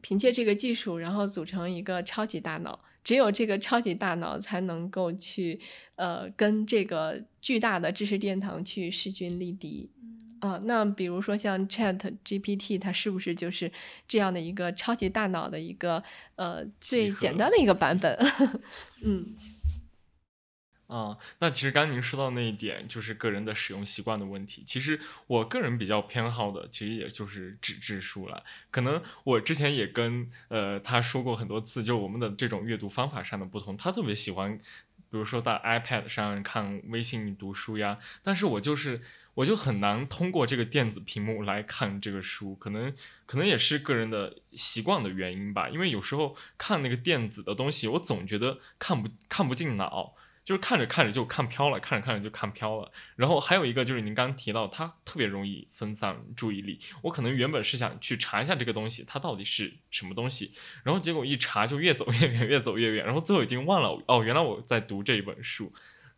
[0.00, 2.80] 凭借这个技术，然后组成一个超级大脑。
[3.02, 5.60] 只有这个超级大脑才能够去，
[5.96, 9.90] 呃，跟这个巨大的知识殿堂去势均力敌。
[10.44, 13.72] 啊，那比如说像 Chat GPT，它是不是就是
[14.06, 16.04] 这样的一个超级大脑的一个
[16.36, 18.14] 呃最简单的一个版本？
[19.00, 19.34] 嗯，
[20.86, 24.62] 啊，那其实刚刚您说到那一点，就是个人的使用习惯的问题。
[24.66, 28.44] 其实我个人比较偏好的，其实也就是纸质书了。
[28.70, 33.74] 可能我之前也跟呃他说过很多次，就我们的这种阅读方法上的不同。
[33.78, 39.00] 他特别喜欢，比如说在 iPad 上看微信读书呀，但是我就是。
[39.34, 42.94] 我就很难通过这个电子屏幕来看这个书，可能
[43.26, 45.68] 可能也是个人的习惯的原因吧。
[45.68, 52.92] 因为有时候看那个电子的东西，我总觉得看不看不进脑，就是看着看着就看飘了，看着看着就看飘了。
[53.16, 56.78] 然后还有一个就是您刚刚提到，它特别容易分散注意力。
[57.02, 60.52] 我可能原本是想去查一下这个东西它到底是什么东西，
[60.84, 65.72] 然后结果一查就越走越远，越走越远，然后最后已经忘了哦，原来我在读这一本书。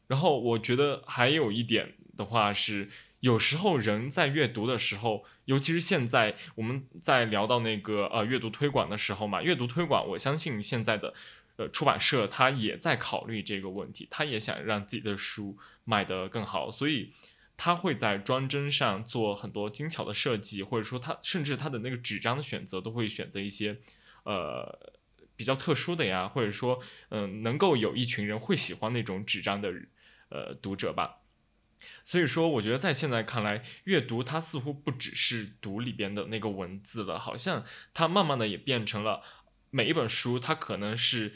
[0.06, 2.90] 然后我觉得还有一点的话是。
[3.26, 11.12] 有时候人在阅读的时候，尤其是现在我们在聊到那个呃阅读推广的时候嘛，阅读推广，我相信现在的
[11.56, 17.10] 呃出版社他也在考虑这个问题，他也想让自己的书卖得更好，所以
[17.56, 23.76] 他会在装帧上做很多精巧的设计，或者说他甚至他的那个纸张的选择都会选择一些
[24.22, 24.92] 呃
[25.34, 29.72] 比较特殊的呀，或者说嗯能够有一群人会喜欢那种纸张的
[30.28, 31.22] 呃读者吧。
[32.04, 39.22] 所以说，我觉得在现在看来，阅读它似乎不只是读里边的那个文字了，好像它慢慢的也变成了
[39.70, 41.34] 每一本书，它可能是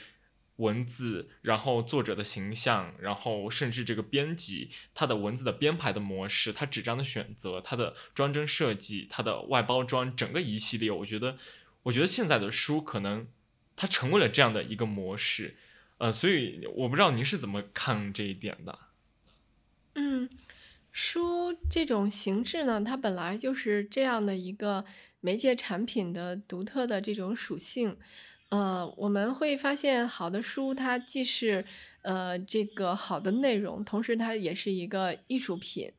[0.56, 11.38] 文字，然后作者的形象，然后甚至这个编辑他的文字的编排的模式，他纸张的选择，他的装帧设计，它的外包装，整个一系列，我觉得，
[11.84, 13.26] 我觉得现在的书可能
[13.74, 15.56] 它成为了这样的一个模式，
[15.96, 18.78] 呃，所以我不知道您是怎么看这一点的。
[19.94, 20.28] 嗯，
[20.92, 24.84] 书这种形式呢，它本来就是这样的一个
[25.20, 27.96] 媒介产品的独特的这种属性。
[28.50, 31.64] 呃，我们会发现，好的书它既是
[32.02, 35.92] 呃这个好的内容，同时它也是一个艺术品。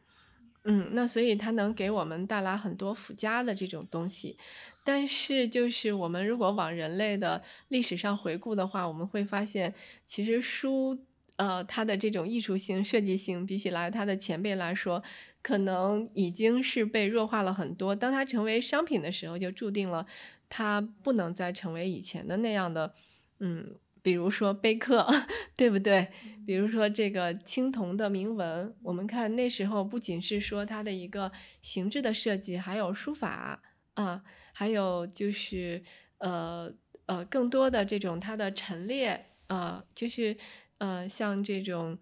[0.64, 4.38] 嗯，那所以它能给我们带来很多附加的这种东西。
[4.84, 9.74] 但是，就是我们如果往人类的历史上回顾的话，我们会发现，
[10.06, 11.06] 其实书。
[11.42, 15.02] 呃，它的这种艺术性、设计性，比起来它的前辈来说，
[15.42, 17.96] 可能已经是被弱化了很多。
[17.96, 20.06] 当它成为商品的时候，就注定了
[20.50, 22.94] 它不能再成为以前的那样的，
[23.40, 25.08] 嗯，比如说碑刻，
[25.58, 26.08] 对不对？
[26.46, 31.32] 比如说这个青铜的铭文，我们看那时候不仅是说它的一个
[31.64, 33.60] 形制的设计，还有书法
[33.96, 34.22] 啊，
[34.54, 35.82] 还有就是
[36.20, 36.72] 呃
[37.08, 40.38] 呃更多的这种它的陈列啊，就是
[40.82, 41.98] 呃像这种。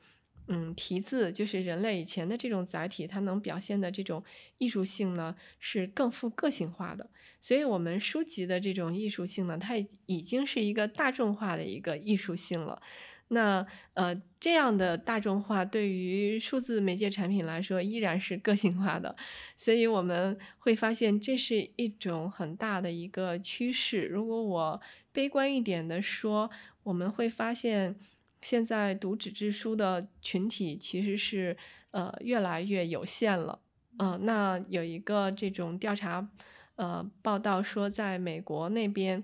[0.52, 4.24] 嗯，题字就是人类以前的这种载体，它能表现的这种
[4.58, 7.08] 艺术性呢，是更富个性化的。
[7.40, 9.76] 所以，我们书籍的这种艺术性呢，它
[10.08, 12.82] 已经是一个大众化的一个艺术性了。
[13.28, 13.64] 那
[13.94, 19.16] 呃，这样的大众化对于数字媒介产品来说，依然是个性化的。
[19.56, 24.08] 所以，我们会发现这是一种很大的一个趋势。
[24.08, 26.50] 如果我悲观一点的说，
[26.82, 27.96] 我们会发现。
[28.42, 31.58] 现在读纸质书的群体其实是
[31.92, 33.60] 呃越来越有限了，
[33.98, 36.30] 嗯，那有一个这种调查，
[36.76, 39.24] 呃，报道说，在美国那边，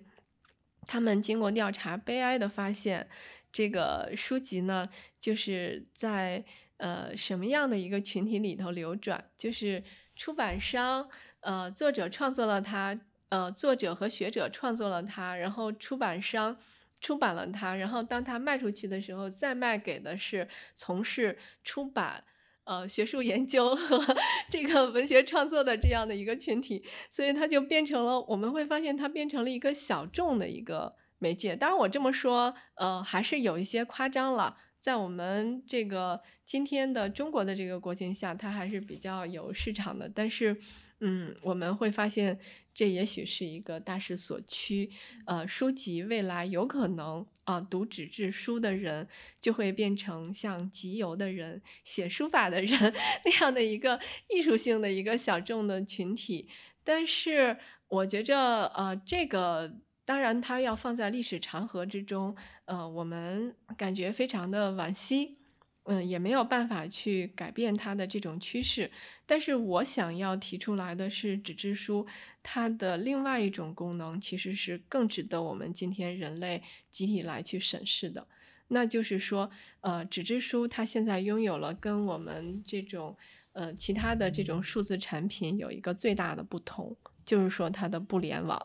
[0.81, 3.07] 他们经过调查，悲哀的发现，
[3.53, 6.43] 这个书籍呢，就是在
[6.77, 9.81] 呃什么样的一个群体里头流转，就是
[10.17, 12.99] 出版商，呃，作者创作了它，
[13.29, 16.57] 呃，作者和学者创作了它，然后出版商。
[17.01, 22.23] 出版了它，然后当它卖出去的时候，再卖给的是从事出版、
[22.63, 24.03] 呃学术研究和
[24.49, 31.55] 这个文学创作的这样的一个群体，所以它就变成了我们会发现它变成了一个小众的一个媒介。
[31.55, 34.57] 当然，我这么说，呃，还是有一些夸张了。
[34.77, 40.07] 在我们这个今天的中国的这个国情下，它还是比较有市场的。
[40.07, 40.55] 但是，
[41.01, 42.39] 嗯，我们会发现，
[42.73, 44.89] 这也许是一个大势所趋。
[45.25, 49.07] 呃，书籍未来有可能啊，读纸质书的人
[49.39, 52.93] 就会变成像集邮的人、写书法的人
[53.25, 56.47] 那样的一个艺术性的一个小众的群体。
[56.83, 59.75] 但是，我觉着，呃，这个。
[60.07, 65.39] 当然，它要放在历史长河之中，呃，我们感觉非常的惋惜，
[65.85, 68.89] 嗯，也没有办法去改变它的这种趋势。
[69.25, 72.05] 但是我想要提出来的是，纸质书
[72.41, 78.27] 它的另外一种功能，其实是更值得我们今天人类集体来去审视的。
[78.69, 83.15] 那就是说，呃，纸质书它现在拥有了跟我们这种
[83.53, 88.59] 呃其他的这种数字产品有一个最大的不同，就是说它的不联网。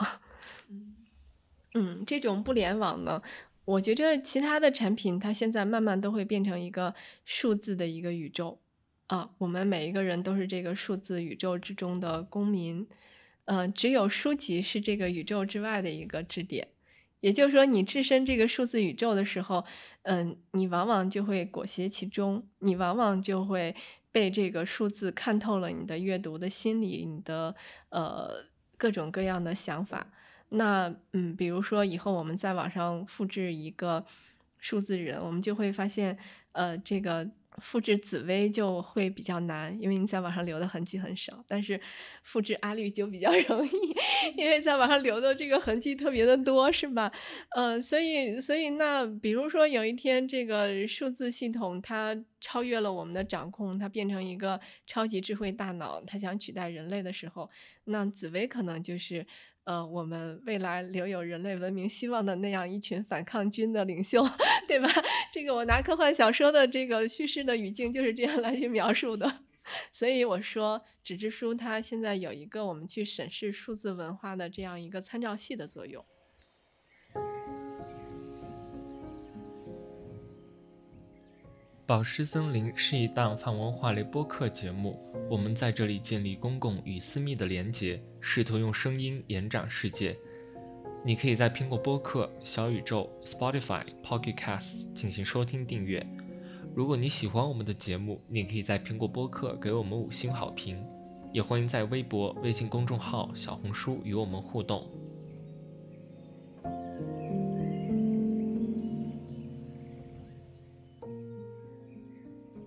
[1.75, 3.21] 嗯， 这种不联网呢，
[3.65, 6.95] 我觉着其他的产品它现在慢慢都会变成一个
[7.25, 8.59] 数字的一个宇宙
[9.07, 12.87] 啊，我们每一个人都是这个数字宇宙之中的公民，
[13.45, 16.69] 嗯，只有书籍是这个宇宙之外的一个支点，
[17.21, 19.65] 也就是说，你置身这个数字宇宙的时候，
[20.03, 23.75] 嗯，你往往就会裹挟其中，你往往就会
[24.11, 27.55] 被这个数字看透了你的阅读的心理，你的
[27.91, 28.45] 呃
[28.77, 30.07] 各种各样的想法。
[30.51, 34.05] 那嗯，比如说以后我们在网上复制一个
[34.59, 36.17] 数字人，我们就会发现，
[36.53, 41.45] 呃，这个复制紫薇就会比较难，因为你在网上留的痕迹很少。
[41.49, 41.81] 但是
[42.23, 43.71] 复制阿绿就比较 容易，
[44.37, 47.11] 因为在网上留的这个痕迹特别的多，是吧？
[47.57, 57.51] 呃，所以所以那比如说有一天这个数字系统它超越了我们的掌控，它变成一个超级智慧大脑，它想取代人类的时候，
[57.85, 59.25] 那紫薇可能就是。
[59.65, 64.27] 呃，我们未来留有人类文明希望的那样一群反抗军的领袖，
[64.67, 64.89] 对吧？
[65.33, 69.43] 这个我拿科幻小说的这个叙事的语境就是这样来去描述的。
[69.93, 76.05] 所以我说，纸质书它现在有一个我们去审视数字文化的这样一个参照系的作用。
[81.91, 84.97] 宝石森林是一档泛文化类播客节目，
[85.29, 90.17] 我们在这里建立公共与私密的连结，试图用声音延展世界。
[91.05, 96.07] 你可以在苹果播客、小宇宙、Spotify、Pocket Casts 进行收听订阅。
[96.77, 100.81] 如果你喜欢我们的节目，你可以在苹果播客给我们五星好评，
[101.33, 104.89] 也欢迎在微博、微信公众号、小红书与我们互动。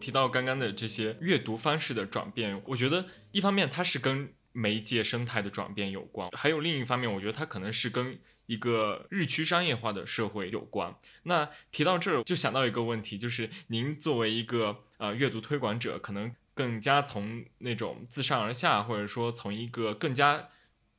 [0.03, 10.93] 提到刚刚的这些阅读方式的转变，我觉得一方面它是跟媒介生态的转变有关，还有另一方面，我觉得它可能是跟一个日趋商业化的社会有关。
[11.23, 20.49] 那提到这儿，就想到一个问题，就是您作为一个呃阅读推广者，可能更加从那种自上而下，或者说从一个更加。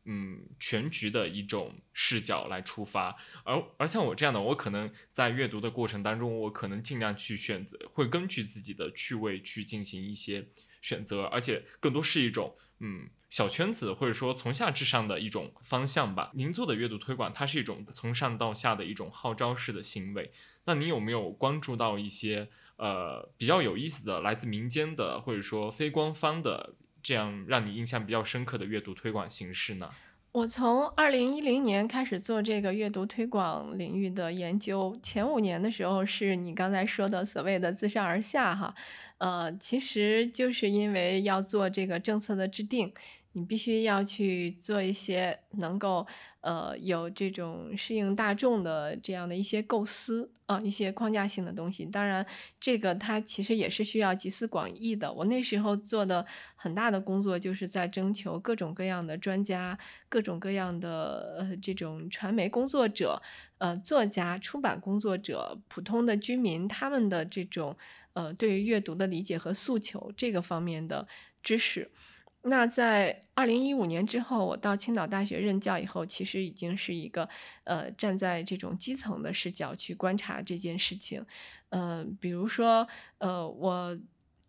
[0.06, 10.46] 嗯，全局的一种视角来出发，而而像我这样的，我可能在阅读的过程当中，我可能尽量去选择，会根据自己的趣味去进行一些
[10.82, 16.30] 选择，而且更多是一种嗯小圈子或者说从下至上的一种方向吧。
[16.34, 20.30] 您做的阅读推广，它是一种从上到下的一种号召式的行为。
[20.66, 26.74] 那您有没有关注到一些呃比较有意思的来自民间的或者说非官方的
[27.04, 29.90] 这样让你印象比较深刻的阅读推广形式呢？
[30.32, 38.74] 我从二零一零年开始做这个阅读推广领域的研究，前五年的时候是你刚才说的所谓的自上而下哈，
[39.18, 42.92] 呃，其实就是因为要做这个政策的制定。
[43.36, 46.06] 你必须要去做一些能够，
[46.44, 51.86] 呃，有这种适应大众的这样的一些构思啊，一些框架性的东西。
[51.86, 52.24] 当然，
[52.60, 55.10] 这个它其实也是需要集思广益的。
[55.10, 59.78] 我那时候做的很大的工作，就是在征求各种各样的专家、
[60.10, 63.22] 各种各样的呃这种传媒工作者、
[63.56, 67.74] 呃作家、出版工作者、普通的居民他们的这种
[68.12, 71.08] 呃对于阅读的理解和诉求这个方面的
[71.42, 71.90] 知识。
[72.46, 77.28] 那在二零一五年之后，我到青岛大学任教以后，其实已经是一个
[77.64, 81.24] 呃站在这种基层的视角去观察这件事情。
[81.70, 82.86] 呃，比如说，
[83.18, 83.98] 呃，我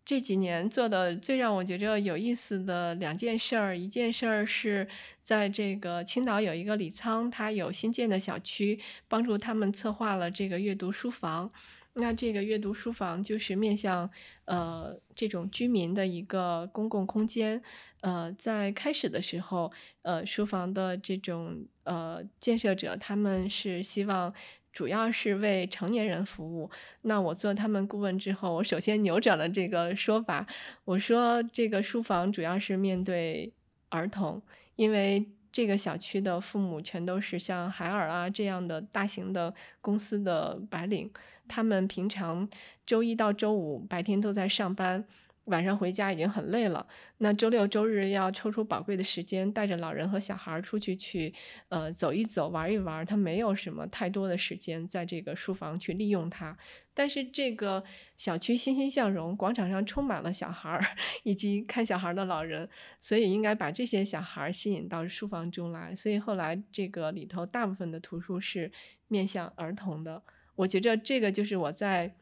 [0.04, 4.86] 这几年做的最让我觉着有意思的两件事儿，一件事儿是
[5.22, 8.78] 在这个青岛有一个李沧，他有新建的小区，
[9.08, 11.50] 帮助他们策划了这个阅读书房。
[11.98, 14.08] 那这个阅读书房就是面向
[14.44, 17.62] 呃这种居民的一个公共空间，
[18.00, 19.72] 呃，在开始的时候，
[20.02, 24.32] 呃，书房的这种呃建设者他们是希望
[24.72, 26.70] 主要是为成年人服务。
[27.02, 30.46] 那我做他们顾问之后，我首先扭转了这个说法，
[30.84, 33.52] 我说这个书房主要是面对
[33.88, 34.42] 儿童，
[34.76, 35.26] 因为。
[35.52, 41.10] 这个小区的父母全都是像海尔啊这样的大型的公司的白领，
[41.48, 42.48] 他们平常
[42.84, 45.04] 周一到周五白天都在上班。
[45.46, 46.84] 晚上回家已经很累了，
[47.18, 51.32] 那周六周日要抽出宝贵的时间，带着老人和小孩出去去，
[51.68, 53.06] 呃，走一走，玩一玩。
[53.06, 56.58] 他没有什么太多的时间在这个书房去利用它。
[56.92, 57.84] 但是这个
[58.16, 60.80] 小区欣欣向荣，广场上充满了小孩
[61.22, 62.68] 以及看小孩的老人，
[63.00, 65.94] 所以应该把这些小孩吸引到书房中来。
[65.94, 68.72] 所以后来这个里头大部分的图书是
[69.06, 70.20] 面向儿童的。
[70.56, 72.16] 我觉着这个就是我在。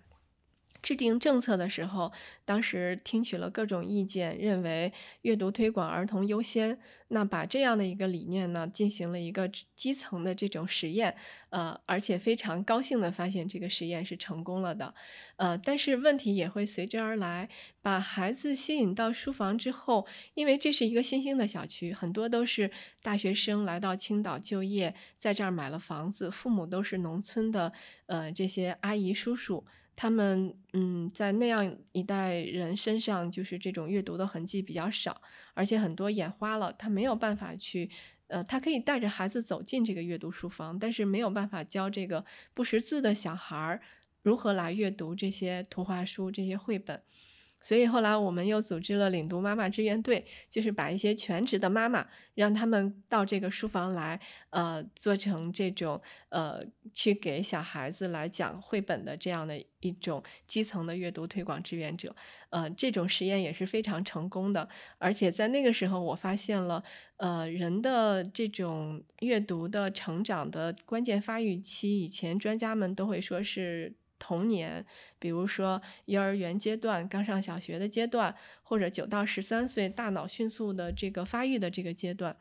[0.85, 2.13] 制定政策的时候，
[2.45, 6.79] 当时听取了各种意见，认为阅读推广儿童优先。
[7.09, 11.15] 那把这样的一个理念呢，进行了一个基层的这种实验，
[11.49, 14.93] 呃，而且非常高兴的发现这个实验是成功了的。
[15.37, 17.49] 呃，但是问题也会随之而来。
[17.81, 22.71] 把孩子吸引到书房之后，因为这是一个新兴的小区，很多都是
[23.01, 27.73] 大学生来到青岛就业，在这儿买了房子，父母都是农村的，
[28.07, 29.65] 呃，这些阿姨叔叔。
[29.97, 35.21] 他们嗯，在那样一代人身上，就是这种阅读的痕迹比较少，
[35.55, 37.89] 而且很多眼花了，他没有办法去，
[38.27, 43.81] 呃，他可以带着孩子走进这个阅读书房，但是没有办法教这个不识字的小孩儿
[44.23, 47.03] 如何来阅读这些图画书、这些绘本。
[47.65, 55.99] 所以后来我们又组织了领读妈妈志愿队，就是把一些全职的妈妈让他们到这个书房来，呃，做成这种
[56.29, 56.63] 呃，
[56.93, 62.15] 去给小孩子来讲绘本的这样的一种基层的阅读推广志愿者。
[62.51, 66.85] 呃，这种实验也是非常成功的，而且在那个时候我发现了，
[67.17, 73.95] 呃，人的这种阅读的成长的关键发育期，以前专家们都会说是。
[74.19, 74.85] 童年，
[75.19, 82.37] 比如说幼儿园阶段、刚上小学的阶段，或者九到十三岁大脑迅速的这个发育的这个阶段，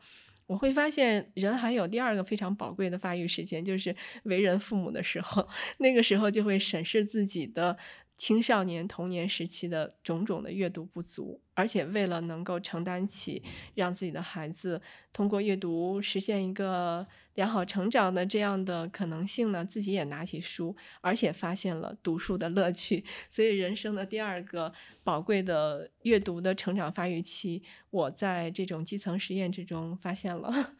[0.46, 3.94] 我会发现人还有第二个非常宝贵的发育时间，就是
[4.24, 5.48] 为人父母的时候，
[5.78, 7.76] 那个时候就会审视自己的。
[8.16, 13.42] 青少年童年时期的种种的阅读不足，而且为了能够承担起
[13.74, 14.80] 让自己的孩子
[15.12, 23.04] 通过阅读实现一个良好成长的这样的可能性呢，自己也拿起书，而且发现了读书的乐趣。
[23.28, 30.74] 所以，人生的第二个宝贵的阅读的成长发育期，我在这种基层实验之中发现了。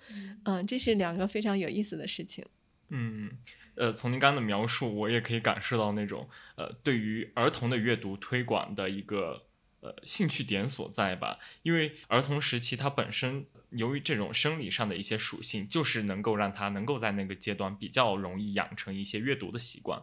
[0.44, 2.44] 嗯，这是两个非常有意思的事情。
[2.90, 3.30] 嗯。
[3.76, 9.46] 呃，从您刚刚的描述，我也可以感受到那种呃，对于儿童的阅读推广的一个
[9.80, 11.38] 呃兴趣点所在吧。
[11.62, 20.02] 因为儿童时期他本身由于这种生理上的一些属性，就是能够让他能够在那个阶段比较容易养成一些阅读的习惯。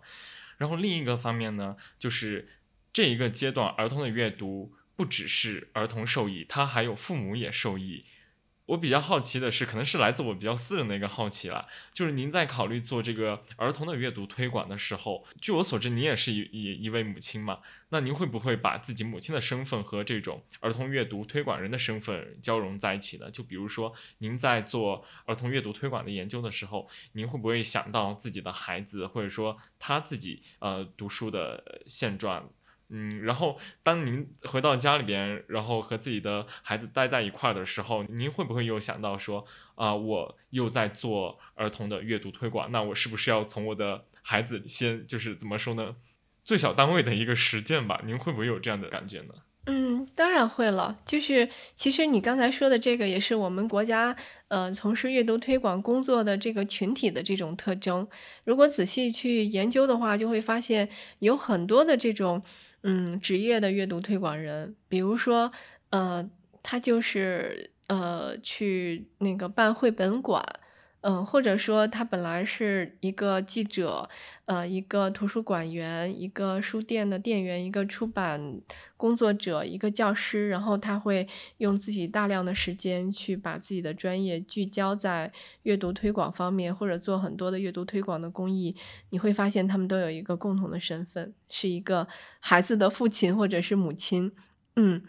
[0.57, 2.49] 然后另一个方面呢，就是
[2.91, 8.03] 这一个阶段儿童的阅读不只是儿童受益，他还有父母也受益。
[8.71, 17.59] 我比较好奇的是，可能是来自我比较私人的一个好奇了，就是您在考虑做这个儿童的阅读推广的时候，据我所知，您也是一一一位母亲嘛，
[17.89, 23.29] 那您会不会把自己母亲的身份和这种儿童阅读推广人的身份交融在一起呢？
[23.29, 32.49] 就比如说，您在做儿童阅读推广的研究的时候，您会不会想到自己的孩子，或者说他自己呃读书的现状？
[32.93, 45.95] 嗯，然后当您回到家里边，然后和自己的孩子待在一块儿的时候，您会不会又想到说，啊，我又在做儿童的阅读推广，那我是不是要从我的孩子先，就是怎么说呢，
[46.43, 48.01] 最小单位的一个实践吧？
[48.05, 49.35] 您会不会有这样的感觉呢？
[49.67, 50.97] 嗯，当然会了。
[51.05, 54.13] 就是其实你刚才说的这个，也是我们国家
[54.49, 58.05] 呃从事阅读推广工作的这个群体的这种特征。
[58.43, 60.89] 如果仔细去研究的话，就会发现
[61.19, 62.43] 有很多的这种。
[62.83, 65.51] 嗯，职业的阅读推广人，比如说，
[65.91, 66.27] 呃，
[66.63, 70.43] 他就是呃去那个办绘本馆，
[71.01, 74.07] 嗯，或者说他本来是一个记者，
[74.45, 78.61] 呃，一个图书馆员，一个书店的店员，一个出版
[78.97, 81.27] 工作者，一个教师，然后他会
[81.57, 85.31] 用自己大量的时间去把自己的专业聚焦在
[85.63, 88.75] 阅读推广方面，或者做很多的阅读推广的公益。
[89.09, 92.07] 你会发现他们都有一个共同的身份，是一个
[92.39, 94.31] 孩子的父亲或者是母亲。
[94.75, 95.01] 嗯，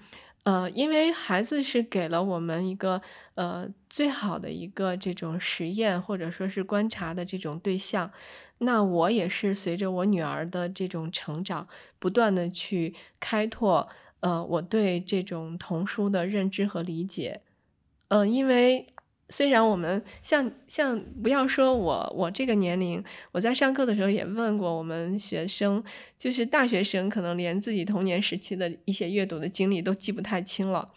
[0.45, 3.01] 呃，因为孩子是给了我们一个
[3.37, 8.11] 呃最好的一个这种实验或者说是观察的这种对象。
[8.59, 11.69] 那我也是随着我女儿的这种成长，
[11.99, 13.89] 不断的去开拓
[14.21, 17.43] 呃我对这种童书的认知和理解。
[18.09, 18.87] 嗯，因为。
[19.29, 25.83] 虽然我们像像不要说我我这个年龄，我在上课的时候也问过我们学生，
[26.19, 30.91] 就是大学生可能连自己童年时期的一些阅读的经历都记不太清了，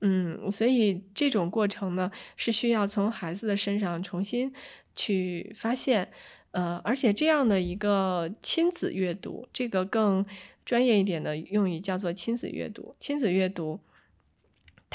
[0.00, 4.52] 嗯，所以这种过程呢是需要从孩子的身上重新
[4.96, 6.10] 去发现，
[6.50, 10.26] 呃，而且这样的一个亲子阅读，这个更
[10.64, 13.78] 专业一点的用语叫做亲子阅读，亲子阅读。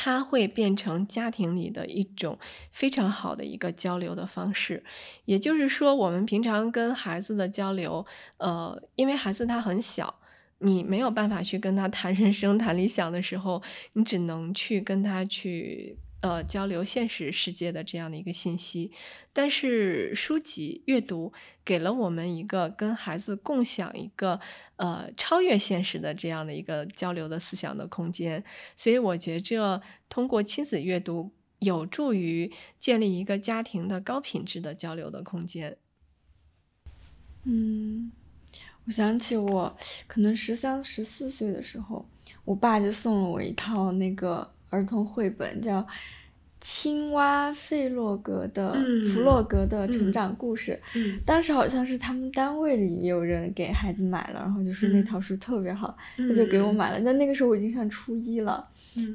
[0.04, 2.36] 它会变成家庭里的一种
[2.72, 4.84] 非常好的一个交流的方式，
[5.26, 8.04] 也就是说，我们平常跟孩子的交流，
[8.38, 10.12] 呃，因为孩子他很小，
[10.58, 13.62] 你没有办法去跟他谈人生、谈理想的时候，
[13.94, 15.96] 你只能去跟他去。
[16.22, 18.92] 呃，交流现实世界的这样的一个信息，
[19.34, 21.34] 但是书籍阅读
[21.66, 24.40] 给了我们一个跟孩子共享一个
[24.76, 28.44] 呃超越现实的这样的一个交流的思想的空间，
[28.76, 35.76] 所以我觉着通过亲子阅读有助于建立一个家庭的高品质的交流的空间。
[37.46, 38.12] 嗯，
[38.86, 42.08] 我想起我可能十三十四岁的时候，
[42.46, 44.54] 我爸就送了我一套那个。
[44.72, 45.80] 儿童绘本叫
[46.64, 48.74] 《青蛙费洛格的
[49.12, 50.80] 弗洛格的成长故事》，
[51.26, 57.02] 当时好像是他们单位里有人给孩子买了，然后就说那套书特别好，他就给我买了。
[57.04, 58.64] 但那个时候我已经上初一了，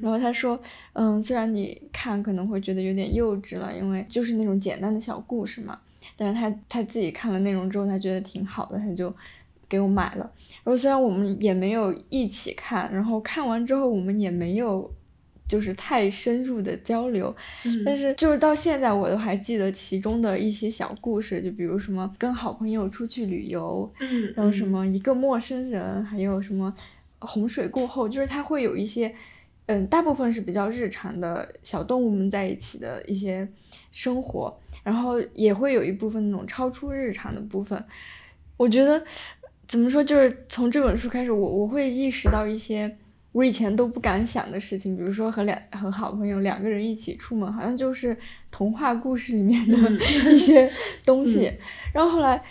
[0.03, 0.61] 然后他说
[0.95, 5.79] ：“嗯，虽然你看可能会觉得有点幼稚了，因为就是那种简单的小故事嘛，
[6.17, 9.15] 但是他他自己看了内容之后，他觉得挺好的，他就
[9.69, 10.29] 给我买了。
[10.65, 14.91] 然后虽然我们也没有一起看，然后看完之后我们也没有。”
[15.49, 17.35] 就是太深入的交流，
[17.85, 26.75] 但是就是到现在我都还记得其中的一些小故事，就比如什么跟好朋友出去旅游，嗯，然后什么一个陌生人，还有什么
[27.21, 29.15] 洪水过后，就是它会有一些，
[29.67, 33.47] 嗯，大部分是比较日常的小动物们在一起的一些
[33.93, 37.81] 生活，然后也会有一部分那种超出日常的部分。
[38.57, 39.01] 我觉得
[39.69, 42.97] 怎么说，就是从这本书开始，我我会意识到一些。
[43.37, 48.17] 我以前都不敢想的事情，比如说和两和好朋友两个人一起出门，好像就是
[48.51, 49.77] 童话故事里面的
[50.33, 50.73] 一些
[51.05, 51.53] 东西。
[51.93, 52.43] 然后后来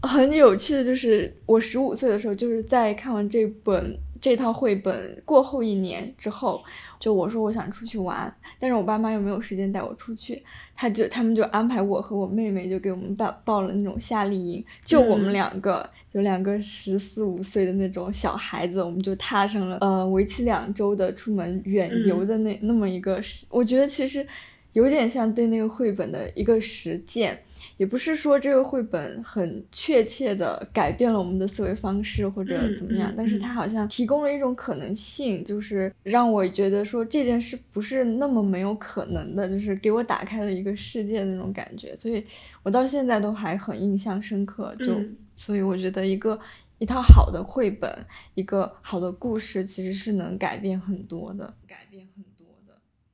[0.00, 6.62] 很有趣的就是，我十五岁的时候，就是在看完这本这套绘本过后一年之后，
[6.98, 10.42] 就我说我想出去玩，但是我爸妈又没有时间带我出去，
[10.76, 15.88] 他就他们就安排我和我妹妹就给我们报报了那种夏令营，就我们两个。
[16.12, 24.26] 就两个十四五岁的那种小孩子，我们就踏上了呃为期两周的出门远游的那那么一个，我觉得其实
[24.72, 27.40] 有点像对那个绘本的一个实践，
[27.80, 42.22] 也不是说这个绘本很确切的改变了我们的思维方式或者怎么样，但是它好像提供了一种可能性，就是让我觉得说这件事不是那么没有可能的，就是给我打开了一个世界那种感觉，所以
[42.62, 44.94] 我到现在都还很印象深刻，就。
[45.36, 46.38] 所以我觉得一个
[46.76, 47.90] 一套好的绘本，
[48.34, 52.29] 一个好的故事，其实是能改变很多的，改变很多的。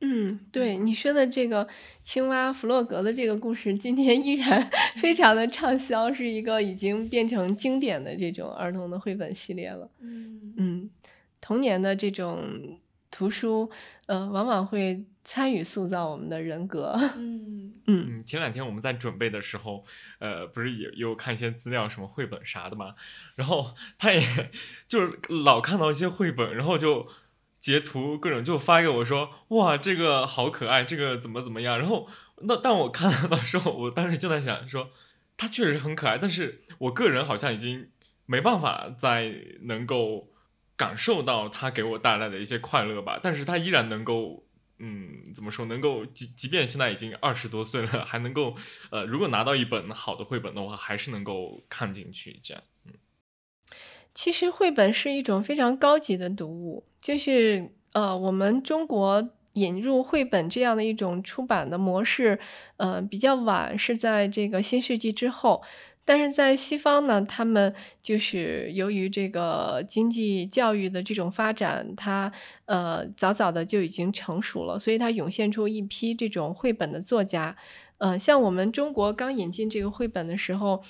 [0.08, 1.66] 嗯嗯，对你说的这个
[2.04, 4.62] 青蛙弗洛格的这个故事，今天依然
[4.96, 9.90] 非常的畅销，是一个已经变成经典的这种儿童的绘本系列了。
[10.00, 10.90] 嗯嗯，
[11.40, 12.78] 童年的这种
[13.10, 13.68] 图书，
[14.06, 16.94] 呃，往往会参与塑造我们的人格。
[17.16, 19.84] 嗯 嗯嗯，前两天我们在准备的时候，
[20.18, 22.94] 呃，不是也有看一些资料，什么绘本啥的嘛，
[23.34, 24.20] 然后他也
[24.88, 27.08] 就是老看到一些绘本，然后就
[27.60, 32.08] 截图各种就发给我说，哇，这个好可爱，这个怎么怎么样，然后
[32.42, 34.90] 那但我看到的时候，我当时就在想说，
[35.36, 37.90] 它确实很可爱，但是我个人好像已经
[38.26, 40.28] 没办法再能够
[40.76, 44.44] 感受到它给我带来的一些快乐吧，但是它依然能够。
[44.78, 45.64] 嗯，怎么说？
[45.64, 48.54] 能够即即便现在已经二十多岁了，还能够
[48.90, 52.38] 呃，如果拿到一本好的绘本的话，还是能够看进去。
[52.42, 52.62] 这样，
[54.16, 57.62] 其实绘本是一种非常高级的读物，就是
[57.92, 62.38] 呃，我们中国引入绘本这样的一种出版的模式，
[62.78, 65.62] 呃，比较晚，是在这个新世纪之后。
[66.08, 72.32] 但是在西方呢，他们就是由于这个经济教育的这种发展，它
[72.64, 77.54] 呃早早的就已经成熟了，所以它涌现出一批这种绘本的作家。
[77.98, 80.80] 呃，像我们中国刚引进这个绘本的时候，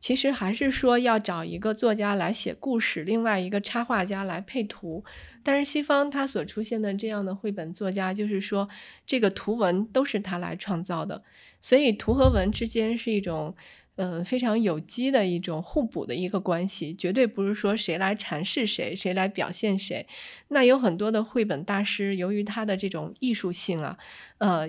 [0.00, 5.04] 其实还是说要找一个作家来写故事，另外一个插画家来配图。
[5.44, 8.68] 但是西方它所出现的这样的绘本作家，就是说
[9.06, 11.22] 这个图文都是他来创造的，
[11.60, 13.54] 所以图和文之间是一种。
[13.96, 20.06] 嗯，非常有机的一种互补的一个关系，绝对不是说谁来阐释谁，谁来表现谁。
[20.48, 23.98] 那有很多的绘本大师，由于他的这种艺术性啊，
[24.38, 24.66] 呃，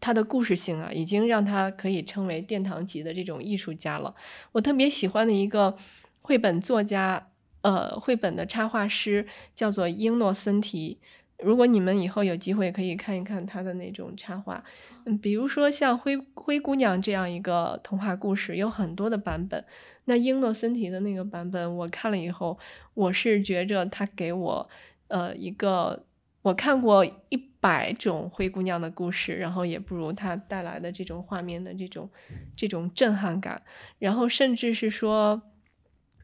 [0.00, 4.14] 他的故事性啊，已经让他可以称为殿堂级的这种艺术家了。
[4.52, 5.76] 我特别喜欢的一个
[6.22, 7.30] 绘本作家，
[7.62, 10.98] 呃，绘本的插画师叫做英诺森提。
[11.40, 14.64] 如果你们以后有机会可以看一看他的那种插画，
[15.04, 19.64] 嗯，比如说像灰灰姑娘这样一个童话故事，有很多的版本。
[20.06, 22.58] 那英诺森提的那个版本，我看了以后，
[22.94, 24.68] 我是觉着他给我，
[25.06, 26.04] 呃，一个
[26.42, 32.10] 我看过一百种灰姑娘的故事，然后也不如它带来的这种画面的这种
[32.56, 33.62] 这种震撼感。
[33.98, 35.42] 然后甚至是说，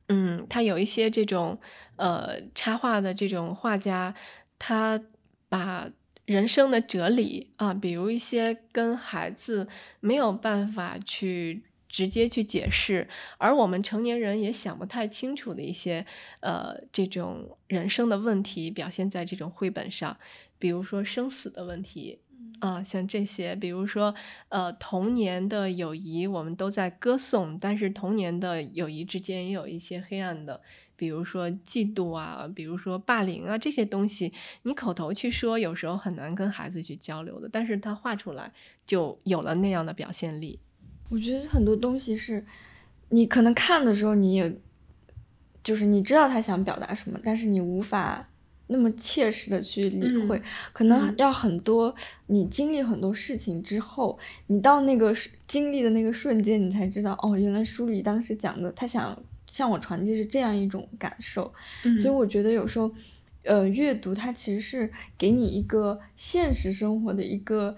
[0.09, 1.59] 嗯，他有一些这种
[1.97, 4.15] 呃插画的这种画家。
[4.57, 4.99] 他
[5.49, 5.91] 把
[6.25, 9.69] 人生的哲理啊，比如一些跟孩子
[10.01, 11.65] 没有办法去
[11.95, 13.07] 直接去解释，
[13.39, 16.05] 而我们成年人也想不太清楚的一些
[16.41, 20.19] 呃这种人生的问题，表现在这种绘本上，
[20.59, 22.19] 比如说生死的问题。
[22.61, 24.15] 啊，像这些，比如说，
[24.49, 30.63] 呃，童年的友谊，我们都在歌颂，但是童年的友谊之间也有一些黑暗的，
[30.97, 34.33] 比如说嫉妒啊，比如说霸凌啊，这些东西，
[34.63, 38.51] 你口头去说，有时候很难跟孩子去交流的，但是他画出来
[38.87, 40.61] 就有了那样的表现力。
[41.09, 42.45] 我觉得很多东西是，
[43.09, 44.57] 你可能看的时候，你也，
[45.63, 48.29] 就是你知道他想表达什么，但是你无法。
[48.67, 50.41] 那么切实的去理会，
[50.73, 51.95] 可能要很多
[52.29, 55.15] 你经历很多事情之后，你到那个
[55.47, 61.53] 经历的那个瞬间，你才知道哦，原来书里当时讲的，他想向我传递是这样一种感受。
[62.01, 62.91] 所以我觉得有时候，
[63.43, 67.77] 呃，阅读它其实是给你一个现实生活的一个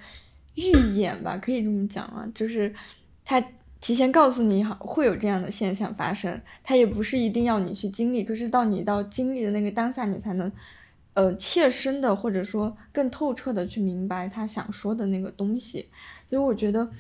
[0.55, 2.73] 预演吧，可以这么讲啊，就是
[3.27, 3.45] 他
[3.83, 10.51] 提前告诉你好会有这样的现象发生，他也不是一定要你去经历，可是到你到经历的那个当下，你才能。
[11.15, 15.89] 呃，切身的或者说更透彻的去明白他想说的那个东西，
[16.29, 16.91] 所以我觉得，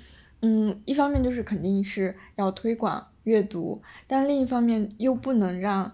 [0.40, 5.92] 嗯，一方面就是肯定是要推广阅读，但另一方面又不能让，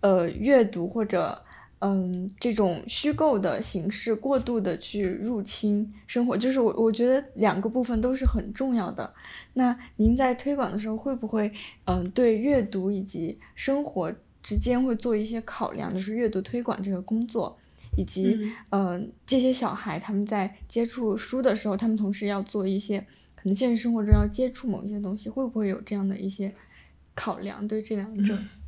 [0.00, 1.44] 呃，阅读或者
[1.80, 9.12] 嗯这种虚构的形式过度的去入侵生活，就是我我觉得两个部分都是很重要的。
[9.54, 11.52] 那您在推广的时候会不会
[11.84, 14.14] 嗯对阅读以及生活？
[14.42, 17.54] 之间会做一些考量，就是阅读推广这个工作，
[17.94, 22.98] 以及嗯这些小孩他们在接触书的时候，他们同时要做一些
[23.34, 26.50] 可能现实生活中要接触某一些东西，会不会有这样的一些
[27.14, 27.68] 考量？
[27.68, 28.48] 对这两者，嗯，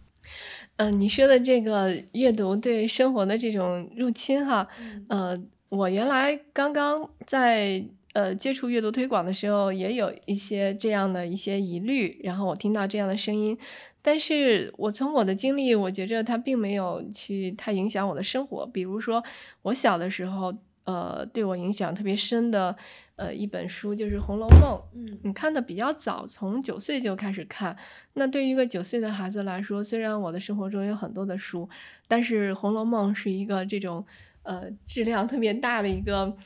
[0.90, 4.66] 你说的这个阅读对生活的这种入侵哈，
[5.08, 5.36] 呃，
[5.68, 13.56] 我原来刚刚在呃接触阅读推广的时候，也有一些这样的一些疑虑，然后我听到这样的声音。
[14.04, 18.66] 但是我从我的经历，我觉着它并没有去太影响我的生活。
[18.66, 19.22] 比如说，
[19.62, 20.52] 我小的时候，
[20.84, 22.76] 呃，对我影响特别深的，
[23.16, 24.60] 呃，一本书就是《红楼梦》。
[24.94, 27.76] 嗯，你看的比较早，从九岁就开始看。
[28.14, 31.68] 那对于一个九岁的孩子来说，虽然我的生活中有很多的书，
[32.08, 34.04] 但是《红楼梦》是一个这种，
[34.42, 36.36] 呃，质量特别大的一个。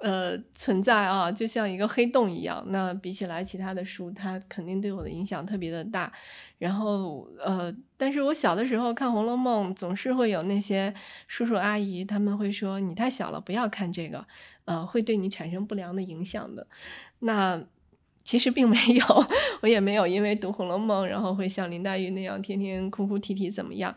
[0.00, 2.64] 呃存在啊，就像一个黑洞一样。
[2.68, 6.12] 那比起来其他的书，它肯定对我的影响特别的大。
[6.58, 10.92] 然后呃，但是我小的时候看《红楼梦》，总是会有那些
[11.28, 14.26] 叔叔阿姨他们会说你太小了，不要看这个，
[14.64, 16.66] 呃，会对你产生不良的影响的。
[17.20, 17.62] 那
[18.22, 19.04] 其实并没有，
[19.60, 23.94] 我也没有因为读《红楼梦》，然后会像林黛玉那样天天哭哭啼啼怎么样。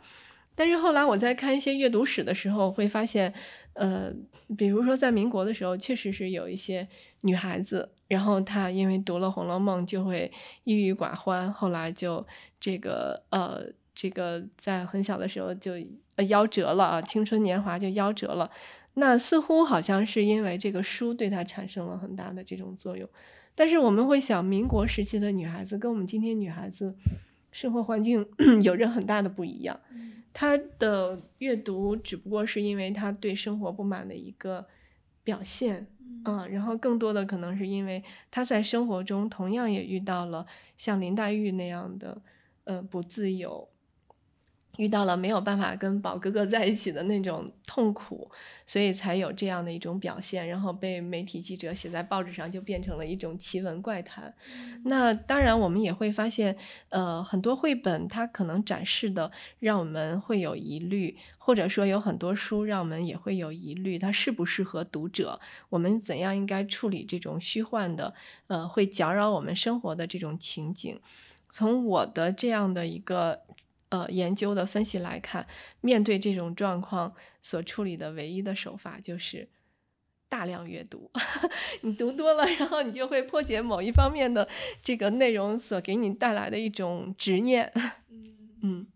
[0.53, 3.31] 但是后来我在看一些阅读史的时候，会发现，
[3.77, 4.11] 呃，
[4.57, 6.87] 比如说在民国的时候，确实是有一些
[7.21, 10.31] 女孩子，然后她因为读了《红楼梦》就会
[10.63, 12.25] 郁郁寡欢，后来就
[12.59, 13.63] 这个呃，
[13.93, 15.73] 这个在很小的时候就
[16.17, 18.49] 夭折了啊，青春年华就夭折了。
[18.95, 23.07] 那似乎好像是因为这个书对她产生了很大的这种作用。
[23.53, 26.95] 但是我们会想，民国时期的女孩子跟我们今天女孩子
[27.57, 28.23] 生活环境
[28.61, 29.79] 有着很大的不一样。
[30.31, 34.63] 他的阅读只不过是因为他对生活不满的一个
[35.23, 35.87] 表现，
[36.25, 40.45] 嗯，然后更多的可能是因为他在生活中同样也遇到了
[40.77, 42.21] 像林黛玉那样的，
[42.65, 43.67] 呃，不自由。
[44.77, 48.31] 遇到了没有办法跟宝哥哥在一起的那种痛苦，
[48.65, 54.33] 所以才有这样的一种表现，然后被媒体记者写在报纸上，就变成了一种奇闻怪谈。
[54.85, 56.55] 那当然，我们也会发现，
[56.89, 65.39] 呃，很多绘本它可能展示的让我们会有疑虑，或者说有很多书让我们也会有疑虑，它适不适合读者？
[65.69, 68.13] 我们怎样应该处理这种虚幻的，
[68.47, 70.99] 呃，会搅扰我们生活的这种情景？
[71.49, 73.46] 从我的这样的一个。
[73.89, 75.47] 呃，研究的分析来看，
[75.81, 79.47] 面对这种状况所处理的唯一的手法就是
[80.27, 81.09] 大量阅读。
[81.81, 84.47] 你读多了，然后你就会破解某一方面的
[84.81, 87.71] 这个内容所给你带来的一种执念。
[88.61, 88.87] 嗯，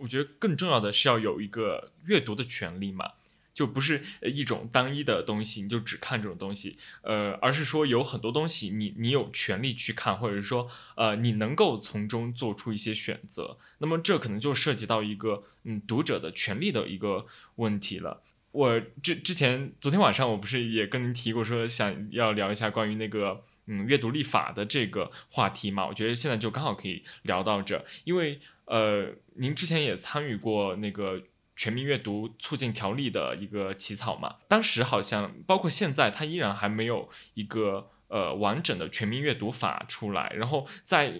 [0.00, 3.12] 我觉得更重要的是要有一个阅读的权利嘛。
[3.54, 13.56] 就不是一种单一的东西，你就只看这种东西，呃，而是说有很多东西，你你有权利去看，或者是说，呃，你能够从中做出一些选择。
[13.78, 18.20] 那么这可能就涉及到一个嗯读者的权利的一个问题了。
[18.50, 25.86] 我之之前昨天晚上我不是也跟您提过，说想要聊一下关于那个嗯阅读立法的这个话题嘛？
[25.86, 31.22] 我觉得现在就刚好可以聊到这，因为呃，您之前也参与过那个。
[31.56, 40.32] 全民阅读促进条例的一个起草嘛，当时好像包括现在，它依然还没有一个呃完整的全民阅读法出来。
[40.36, 41.14] 然后在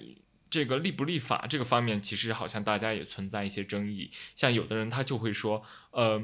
[0.51, 4.11] 这个立不立法这个方面，其实好像大家也存在一些争议。
[4.35, 6.23] 像有的人他就会说，呃，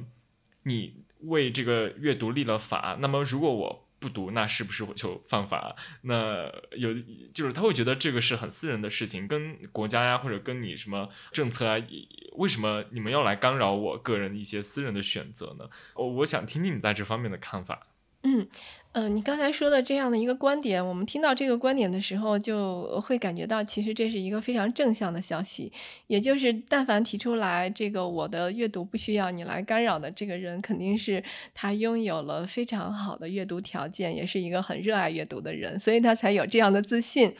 [0.64, 5.76] 你为这个阅读立了法，那么如果我不读，那是不是就犯法？
[6.00, 6.92] 那有
[7.34, 11.76] 就是他会觉得这个是很私人的事情，跟国家呀或者跟你什么政策啊。
[12.32, 15.68] 为什么你们要来干扰我个人一些私人的选择呢？
[15.94, 17.86] 我我想听听你在这方面的看法。
[18.22, 18.46] 嗯，
[18.92, 25.72] 呃，你刚才说的这样的一个观点，我们听到这个观点的时候，就会感觉到其实这是一个非常正向的消息。
[26.06, 37.34] 也就是，但凡提出来这个我的阅读不需要你来干扰的这个人，肯定是他拥有了非常好的阅读条件，也是一个很热爱阅读的人，所以他才有这样的自信。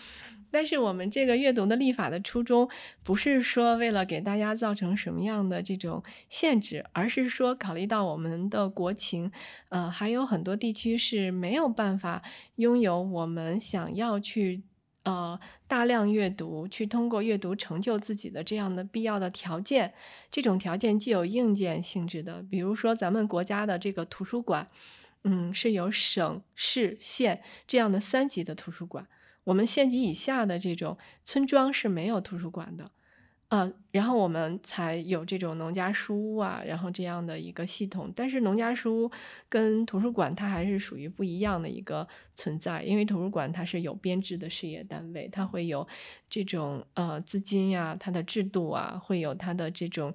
[0.50, 2.68] 但是我们这个阅读的立法的初衷，
[3.02, 9.30] 不是说为了给大家造成什么样的这种限制，而是说考虑到我们的国情，
[9.68, 12.22] 呃，还有很多地区是没有办法
[12.56, 14.62] 拥有我们想要去
[15.04, 19.94] 呃大量阅读，去通过阅读成就自己的这样的必要的条件。
[20.30, 24.68] 这种条件既有硬件性质的，比如说咱们国家的这个图书馆，
[25.24, 29.06] 嗯，是有省市县这样的三级的图书馆。
[29.44, 32.90] 我们县级以下的这种村庄是没有图书馆的，
[33.48, 38.12] 啊，然后我们才有这种农家书屋啊，然后这样的一个系统。
[38.14, 39.10] 但是农家书屋
[39.48, 45.86] 跟图书馆它还是属于不一样的一个存在，因为图书馆它是有编制的事业单位，它会有
[46.28, 50.14] 这种呃资金呀，它的制度啊，会有它的这种。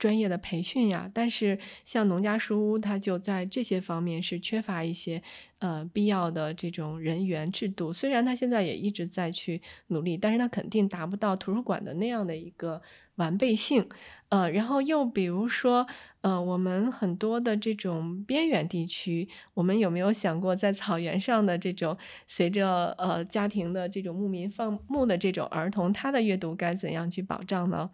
[0.00, 5.22] 专业的培训呀，但是像农家书屋，它就在这些方面是缺乏一些
[5.58, 7.92] 呃必要的这种人员制度。
[7.92, 12.80] 虽然它现在也一直在去努力，但是它肯定达不到图书馆的那样的一个
[13.16, 13.86] 完备性。
[14.30, 15.86] 呃，然后又比如说，
[16.22, 21.94] 呃，我们很多的这种边远地区，我们有没有想过，在草原上的这种
[22.26, 27.90] 随着呃家庭的这种牧民放牧的这种儿童，他的阅读该怎样去保障呢？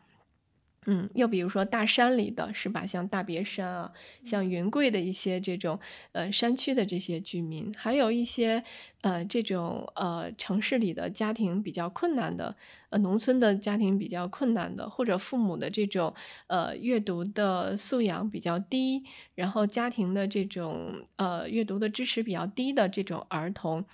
[0.89, 2.87] 嗯，又比如说大山里的是吧？
[2.87, 3.93] 像大别山啊，
[4.25, 5.79] 像云贵的一些这种
[6.13, 8.63] 呃山区的这些居民，还有一些
[9.01, 12.55] 呃这种呃城市里的家庭比较困难的，
[12.91, 16.15] 呃农村的家庭比较困难的，或者父母的这种
[16.47, 19.03] 呃阅读的素养比较低，
[19.35, 23.85] 然后家庭的这种呃阅读的支持比较低的这种儿童。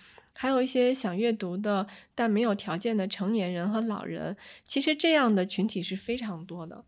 [0.42, 1.86] 还有一些想阅读的
[2.16, 6.84] 但没有条件的成年人和老人，其实这样的群体是非常多的。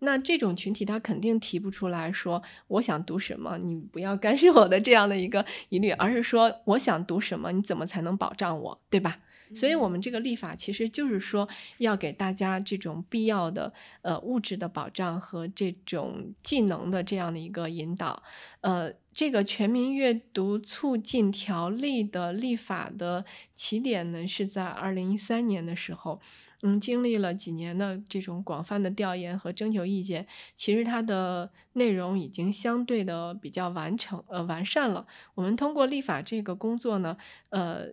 [0.00, 9.20] 那这种群体他肯定提不出来说我想读什么，你不要干涉我的这样的一个疑虑，而是说我想读什么，你怎么才能保障我，对吧？
[9.54, 11.48] 所以，我们这个立法其实就是说
[11.78, 18.22] 要给大家这种必要的呃物质的保障和这种技能的这样的一个引导，
[18.60, 18.92] 呃。
[19.18, 26.20] 这个全民阅读促进条例的立法的起点呢，是在二零一三年的时候，
[26.62, 35.04] 嗯，经历了几年的这种广泛的调研和征求意见，其实它的内容已经相对的比较完成呃完善了。
[35.34, 37.16] 我们通过立法这个工作呢，
[37.50, 37.88] 呃。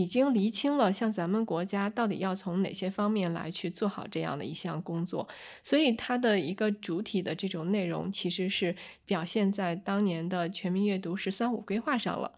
[0.00, 5.28] 已经厘清了，像咱们国家到底要从哪些方面来去做好这样的一项工作，
[5.62, 8.74] 所以它的一个主体的这种内容，其实是
[9.04, 12.32] 表现在当年的全民阅读“十三五”规划上了。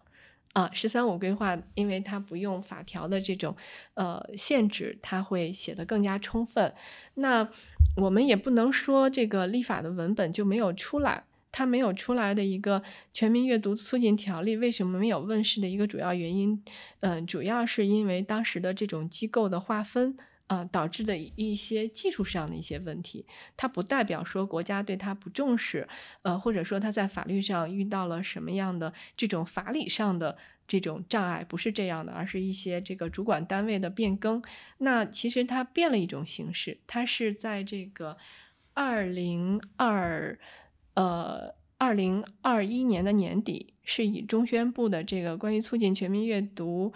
[0.51, 3.55] 啊，“十三五”规划，因为它不用法条的这种
[3.95, 6.71] 呃限制，它会写得更加充分。
[7.15, 7.49] 那
[7.95, 11.23] 我们也不能说这个立法的文本就没有出来。
[11.53, 12.81] 它没有出来的一个
[13.13, 16.61] 全民阅读促进条例，为什么没有问世的一个主要原因，
[17.01, 23.27] 嗯，主要是因为当时的这种机构的划分啊，导致的一些技术上的一些问题。
[23.55, 25.87] 它不代表说国家对它不重视，
[26.23, 30.35] 呃，或者说它在法律上遇到了什么样的这种法理上的
[30.67, 34.41] 这种障碍，不是这样的，而是一些这个主管单位的变更。
[34.79, 38.17] 那其实它变了一种形式，它是在这个
[38.73, 40.39] 二零二。
[40.93, 46.93] 呃，二零二一年的年底，是以中宣部的这个关于促进全民阅读，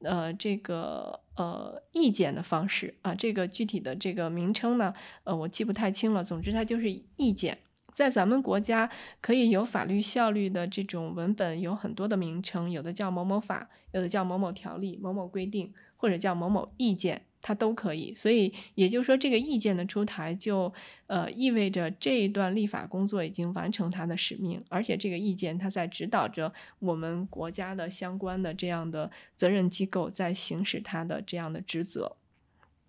[0.00, 4.92] 呃，这个呃意见的方式啊，这个具体的这个名称呢，
[5.24, 6.24] 呃，我记不太清了。
[6.24, 7.58] 总之，它就是意见。
[7.92, 8.90] 在咱们国家，
[9.22, 17.25] 可以有法律效力的这种文本有很多的名称，有的叫某某法，有的叫某某条例、某某规定，或者叫某某意见。
[17.42, 20.72] 它都可以，所以也就是说，这个意见的出台就
[21.06, 32.16] 呃意味着这一段立法工作已经完成它的使命，而且这个意见它在指导着我们国家的相关的这样的责任机构在行使它的这样的职责。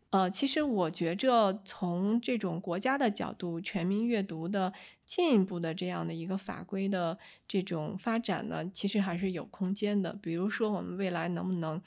[0.09, 4.73] 呃，其实我觉着从这种国家的角度，全民阅读的
[5.05, 10.17] 进一步的这样的一个法规的这种发展呢，其实还是有空间的。
[10.19, 11.79] 比如说，我们未来能不能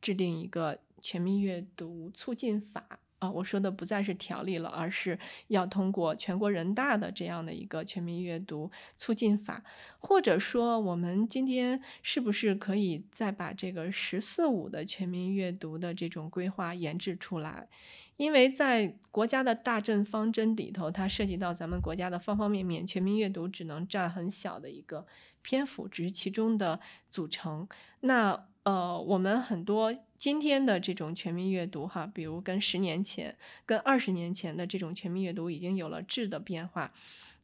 [0.00, 0.78] 制定一个？
[1.04, 2.82] 全民阅读促进法
[3.18, 9.62] 啊，我说的不再是条例了，而是要通过全国人大的这样的一个全民阅读促进法，
[9.98, 17.68] 或者说我们今天是不是可以再把这个“十四五”的全民阅读的这种规划研制出来？
[18.16, 25.06] 因为在国家的大政方针里头，它涉及到咱们国家的方方面面，全民阅读只能占很小的一个
[25.42, 26.80] 篇幅，只是其中的
[27.10, 27.68] 组成。
[28.00, 29.94] 那呃，我们很多
[30.24, 36.90] 今天的这种全民阅读，哈，比如跟十年前、跟二十年前的这种全民阅读已经有了质的变化。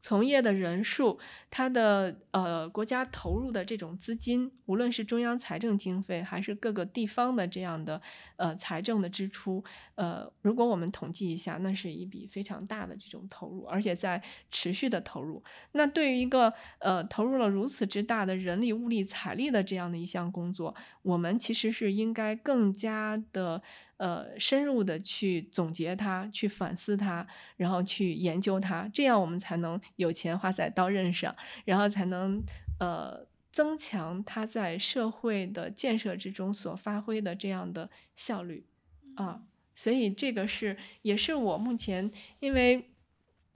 [0.01, 1.19] 从业的人数，
[1.51, 8.01] 它的呃国家投入的这种资金，无论是中央财政经费，还是各个地方的这样的
[8.35, 9.63] 呃财政的支出，
[9.95, 15.41] 呃，如果我们统计一下，那是一笔非常大的这种投入，而且在持续的投入。
[15.73, 23.61] 那对于一个呃投入了如此之大的人力、物力、财力的这样的一项工作，我们其实是应该更加的。
[24.01, 31.35] 呃，深入的去总结它，去反思它，然后去研究它，这样我们才能有钱花在刀刃上，
[31.65, 32.41] 然后才能
[32.79, 38.65] 呃增强它在社会的建设之中所发挥的这样的效率
[39.13, 39.43] 啊。
[39.75, 42.87] 所以这个是也是我目前因为。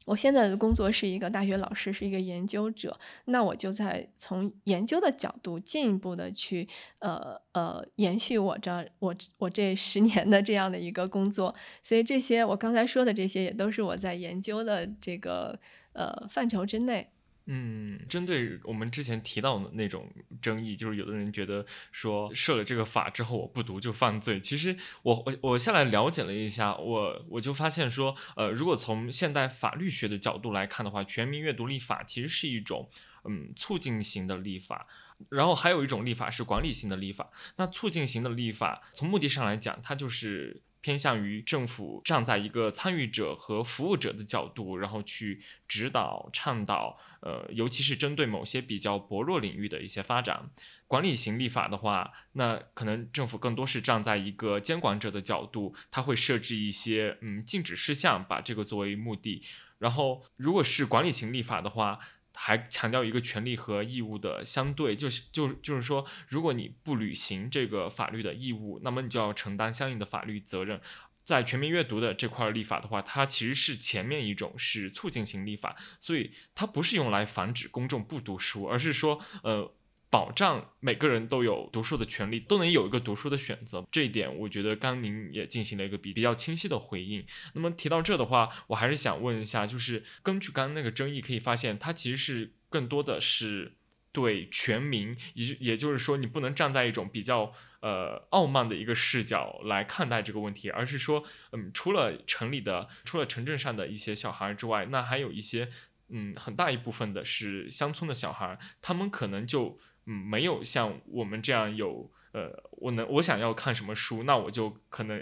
[0.06, 6.68] 我现在的工作是一个大学老师，是一个研究者，那我就在从研究的角度进一步的去，
[7.00, 15.60] 呃呃，延续我这我我这十年的这样的一个工作，所以这些我刚才说的这些也都是我在研究的这个
[15.94, 17.10] 呃范畴之内。
[17.48, 24.40] 嗯，针对我们之前提到的那种争议，就是有的人觉得说设了这个法之后我不读就犯罪。
[24.40, 32.90] 其实我我我下来了解了一下，我我就发现说，呃，如果从现代法律学的角度来看的话，全民阅读立法其实是一种
[33.26, 34.88] 嗯促进型的立法，
[35.30, 37.30] 然后还有一种立法是管理型的立法。
[37.58, 40.64] 那促进型的立法从目的上来讲，它就是。
[40.86, 50.52] 偏向于政府站在一个参与者和服务者的角度，然后去指导倡导，呃，尤其是针对某些比较薄弱领域的一些发展。
[50.86, 59.42] 管理型立法的话，那可能政府更多是站在一个监管者的角度，他会设置一些嗯禁止事项，把这个作为目的。
[59.80, 62.00] 然后，如果是管理型立法的话，
[62.36, 70.80] 还强调一个权利和义务的相对，就是就是就是说，如果你不履行这个法律的义务，那么你就要承担相应的法律责任。
[71.24, 79.74] 在全民阅读的这块立法的话，它其实是前面一种是促进型立法，所以它不是用来防止公众不读书，而是说，呃。
[80.16, 83.86] 保障每个人都有读书的权利，都能有一个读书的选择。
[83.92, 87.26] 这一点，我觉得刚您也进行了一个比比较清晰的回应。
[87.52, 93.74] 那么提到这的话，我还是想问一下，就是根据刚刚那个争议，可以发现它其实是更多的是
[94.14, 97.52] 对全民，也也就是说，你不能站在一种比较
[97.82, 105.70] 呃傲慢的一个视角来看待这个问题，而是说，嗯，除了城里的，除了城镇上的一些小孩之外，那还有一些，
[106.08, 109.78] 嗯，很大一部分的是乡村的小孩，他们可能就。
[110.06, 115.18] 嗯，没有像我们这样有，呃，我能我想要看什么书，那我就可能，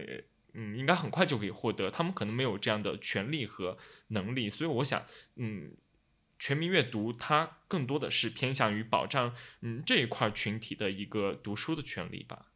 [0.54, 1.90] 嗯，应该很快就可以获得。
[1.90, 3.78] 他们可能没有这样的权利和
[4.08, 5.06] 能力，所以我想，
[5.36, 5.76] 嗯，
[6.38, 12.52] 全民阅读它更多的是偏向于保障，嗯，这一块群体的一个读书的权利吧。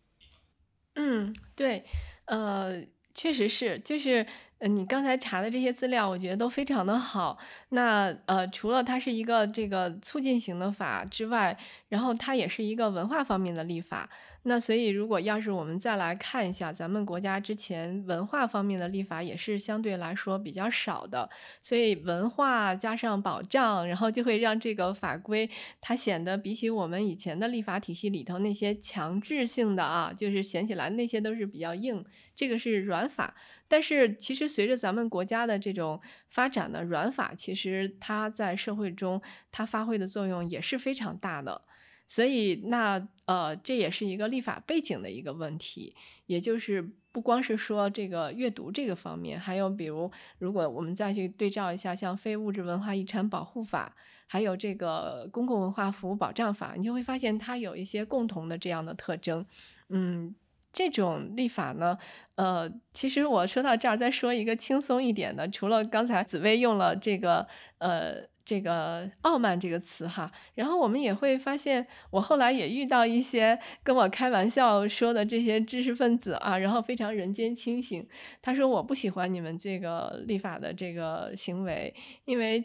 [0.95, 1.83] 嗯，对，
[2.25, 2.85] 呃。
[3.19, 4.27] 确实是，就是
[4.59, 7.37] 呃，你刚才查的这些资料，我觉得都非常的好。
[7.69, 11.55] 那呃，除了它是一个这个促进型的法之外，
[11.89, 14.09] 然后它也是一个文化方面的立法。
[14.43, 21.29] 那所以，如果要是我们再来看一下，咱们国家之前文化方面的立法也是相对来说比较少的，
[21.61, 25.49] 所以文化加上保障，然后就会让这个法规
[25.81, 32.03] 它显得比起我们以前的立法体系里头那些强制性的啊，就是显起来那些都是比较硬，
[32.33, 33.35] 这个是软法。
[33.67, 39.21] 但是其实随着咱们国家的这种发展呢，软法其实它在社会中
[39.51, 41.61] 它发挥的作用也是非常大的。
[42.09, 45.93] 所以，那呃，这也是一个立法背景的一个问题，
[46.27, 46.81] 也就是
[47.11, 53.93] 不光是说这个阅读这个方面，还有比如，如果我们再去对照一下，像《非物质文化遗产保护法》，
[54.25, 59.45] 还有这个《公共文化服务保障法》，你就会发现它有一些共同的这样的特征。
[59.89, 60.33] 嗯，
[60.77, 61.97] 这种立法呢，
[62.35, 67.47] 呃，其实我说到这儿，再说一个轻松一点的，除了刚才紫薇用了这个，
[67.79, 68.27] 呃。
[68.47, 78.07] 这个傲慢这个词哈，然后我们也会发现，我后来也遇到一些跟我开玩笑说的这些知识分子啊，然后非常人间清醒。
[78.41, 82.63] 他说我不喜欢你们这个立法的这个行为，因为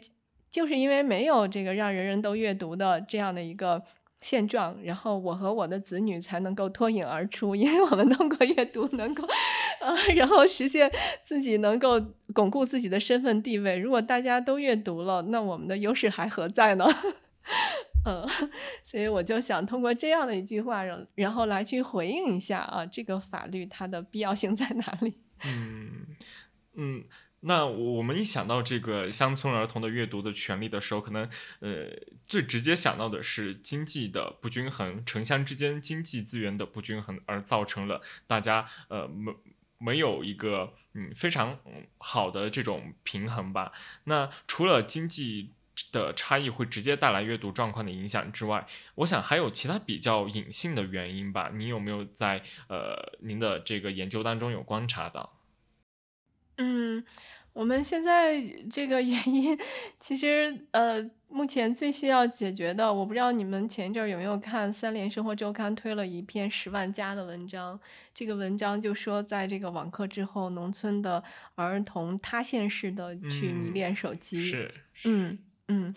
[0.49, 3.83] 就是因为没有这个让人人都阅读的这样的一个。
[4.23, 9.27] 现状，然后我和我的子女才能够脱颖而出，因为我们通过阅读能够，
[9.81, 10.89] 呃，然后实现
[11.21, 12.01] 自己能够
[12.33, 13.77] 巩固自己的身份地位。
[13.77, 16.85] 如果大家都阅读了，那我们的优势还何在呢？
[18.05, 18.25] 嗯，
[18.81, 25.13] 所以我就想通过这样的一句话，然然后来去回应一下啊，这个法律它的必要性在哪里？
[25.45, 26.07] 嗯
[26.75, 27.03] 嗯。
[27.45, 31.29] 那我们一想到这个乡村儿童的阅读的权利的时候，可能
[31.59, 31.89] 呃
[32.25, 39.35] 最直接想到的是经济的不均衡，城乡之间经济资源的不均衡，而造成了大家呃没
[39.77, 41.59] 没有一个嗯非常
[41.97, 43.73] 好的这种平衡吧。
[44.05, 45.51] 那除了经济
[45.91, 48.65] 的差异会直接带来阅读状况的影响之外，
[48.95, 51.51] 我想还有其他比较隐性的原因吧？
[51.53, 55.33] 你有没有在呃您的这个研究当中有观察到？
[56.57, 57.03] 嗯，
[57.53, 59.57] 我们现在这个原因，
[59.99, 67.79] 其实呃，目前最需要解决的，我不知道你们前一阵儿有没有看三联生活周刊推了一篇十万加的文章，
[68.13, 71.23] 这个文章就说，在这个网课之后，农村的
[71.55, 74.73] 儿童塌陷式的去迷恋手机，是，
[75.05, 75.95] 嗯嗯。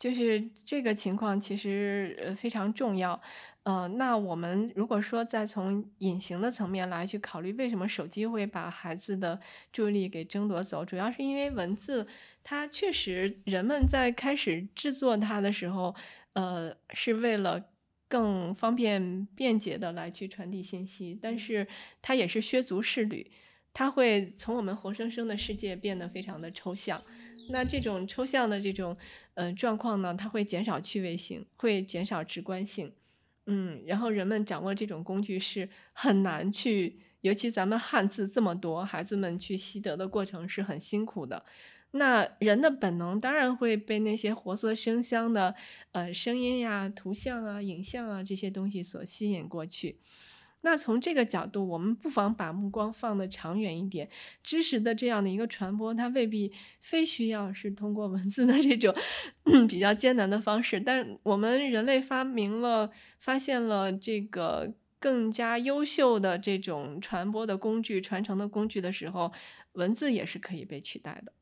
[0.00, 3.20] 就是这个情况其实呃非常重要，
[3.64, 9.38] 呃，那我们如果说再从隐形的层面来去考虑，为什么手机会把孩子的
[9.70, 12.06] 注意力给争夺走，主要是因为文字
[12.42, 15.94] 它确实人们在开始制作它的时候，
[16.32, 17.62] 呃，是为了
[18.08, 21.66] 更方便便捷的来去传递信息，但是
[22.00, 23.30] 它也是削足适履，
[23.74, 27.02] 它会从我们活生生的世界变得非常的抽象。
[27.50, 28.96] 那这种抽象的这种
[29.34, 32.92] 呃状况呢，它会减少趣味性，会减少直观性，
[33.46, 41.44] 嗯，然后人们掌握这种工具是很难去，尤其咱们汉字这么多，孩子们去习得的过程是很辛苦的。
[41.92, 45.52] 那人的本能当然会被那些活色生香的
[45.90, 49.98] 呃声音呀、图像啊、影像啊这些东西所吸引过去。
[50.62, 54.08] 那从这个角度，我们不妨把目光放得长远一点。
[54.42, 58.94] 知识的这样的一个传播，它未必非需要是通过文字的这种
[59.66, 60.78] 比较艰难的方式。
[60.78, 69.32] 但我们人类发明了、发现了这个更加优秀的这种传播的工具、传承的工具的时候，
[69.72, 71.32] 文字也是可以被取代的。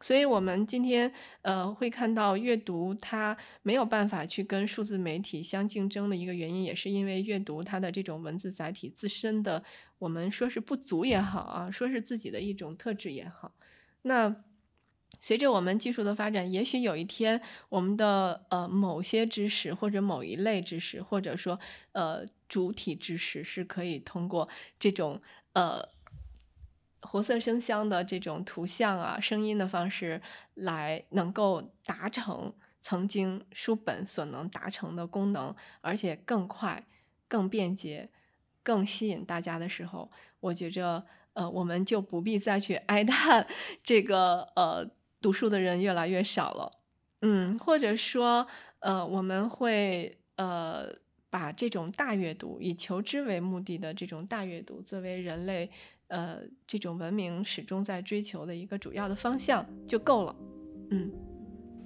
[0.00, 9.64] 所以，我们今天呃会看到阅读它没有办法去跟数字媒体相竞争的一个原因，也是因为阅读它的这种文字载体自身的，
[9.98, 13.54] 我们说是不足也好啊，说是自己的一种特质也好。
[14.02, 14.44] 那
[15.18, 17.40] 随着我们技术的发展，也许有一天，
[17.70, 21.58] 我们的呃某些知识或者某一类知识，或者说
[21.92, 24.46] 呃主体知识，是可以通过
[24.78, 25.20] 这种
[25.54, 25.95] 呃。
[27.06, 30.20] 活色生香的这种图像啊、声音的方式
[30.54, 36.84] 来能够达成曾经书本所能达成的功能，而且更快、
[37.26, 38.10] 更便捷、
[38.62, 43.46] 更吸引大家的时候，我觉着呃，我们就不必再去哀叹
[43.82, 44.88] 这个呃
[45.20, 46.72] 读书的人越来越少了，
[47.22, 48.46] 嗯，或者说
[48.80, 50.88] 呃，我们会呃
[51.28, 55.70] 把这种大阅读以求知为目的的这种大阅读作为人类。
[56.08, 60.36] 呃，这种文明始终在追求的一个主要的方向就够了。
[60.90, 61.10] 嗯，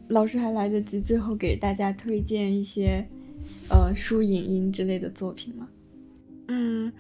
[0.09, 3.03] 老师还来得及最后给大家推荐一些
[3.71, 5.67] 呃书、影音之类的作品吗？
[6.49, 6.93] 嗯，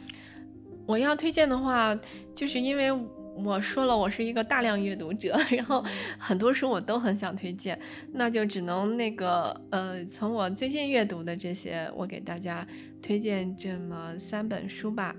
[0.87, 1.95] 我要推荐的话，
[2.35, 2.91] 就是因为
[3.35, 5.85] 我说了我是一个大量阅读者，然后
[6.19, 7.79] 很多书我都很想推荐，
[8.13, 12.67] 那就只能那个呃，从我最近阅读的这些，我给大家
[13.03, 15.15] 推荐这么三本书吧。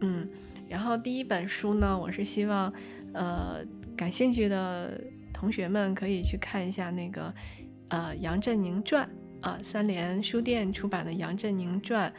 [0.00, 0.28] 嗯。
[0.70, 2.72] 然后第一本书呢，我是希望，
[3.12, 3.56] 呃，
[3.96, 4.98] 感兴趣的
[5.32, 7.34] 同学们可以去看一下那个，
[7.88, 9.10] 呃，杨振宁传
[9.40, 12.12] 啊，三联书店出版的杨振宁传。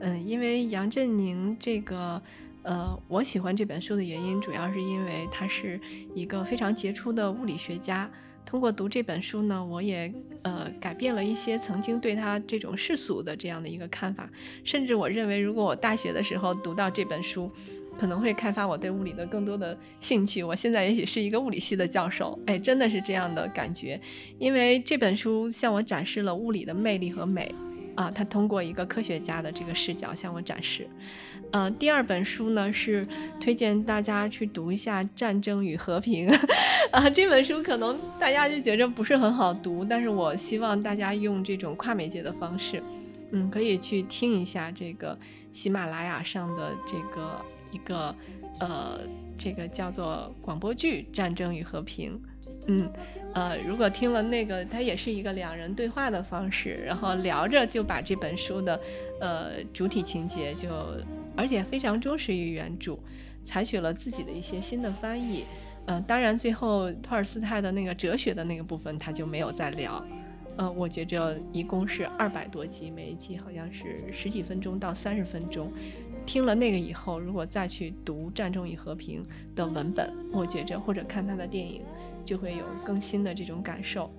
[0.00, 2.22] 嗯，因为杨振宁这个，
[2.62, 5.78] 呃，我喜欢这本书的原因，主要是因为他是
[6.14, 8.10] 一个非常杰出的物理学家。
[8.46, 14.30] 通过读这本书呢，我也呃改变了一些曾经对他这种世俗的这样的一个看法，
[14.64, 17.52] 甚至我认为，如果我大学的时候读到这本书。
[17.98, 20.42] 可能会开发我对物理的更多的兴趣。
[20.42, 24.00] 我现在也许是一个物理系的教授，哎，真的是这样的感觉。
[24.38, 27.52] 因为这本书向我展示了物理的魅力和美
[27.96, 30.86] 啊，它通过一个科学家的这个视角向我展示。
[31.50, 33.06] 呃，第二本书呢是
[33.40, 36.28] 推荐大家去读一下《战争与和平
[36.92, 42.82] 》啊，这本书可能大家就觉着不是很好读，但是我希望大家用这种跨媒介的方式，
[43.32, 45.18] 嗯，可以去听一下这个
[45.52, 47.42] 喜马拉雅上的这个。
[47.70, 48.14] 一个
[48.60, 49.00] 呃，
[49.36, 52.20] 这个叫做广播剧《战争与和平》，
[52.66, 52.90] 嗯，
[53.34, 58.80] 呃，如果听了那个，它也是一个两人对话的方式，然后聊着就把这本书的
[59.20, 60.68] 呃主体情节就，
[61.36, 62.98] 而且非常忠实于原著，
[63.42, 65.44] 采取了自己的一些新的翻译，
[65.86, 70.04] 呃，当然最后托尔斯泰的那个哲学的那个部分他就没有再聊，
[70.56, 75.72] 呃，我觉着一共是二百多集，每一集好像是十几分钟到三十分钟。
[76.28, 79.22] 听了那个以后，如果再去读《战争与和平》
[79.56, 81.82] 的文本，我觉着或者看他的电影，
[82.22, 84.10] 就会有更新的这种感受。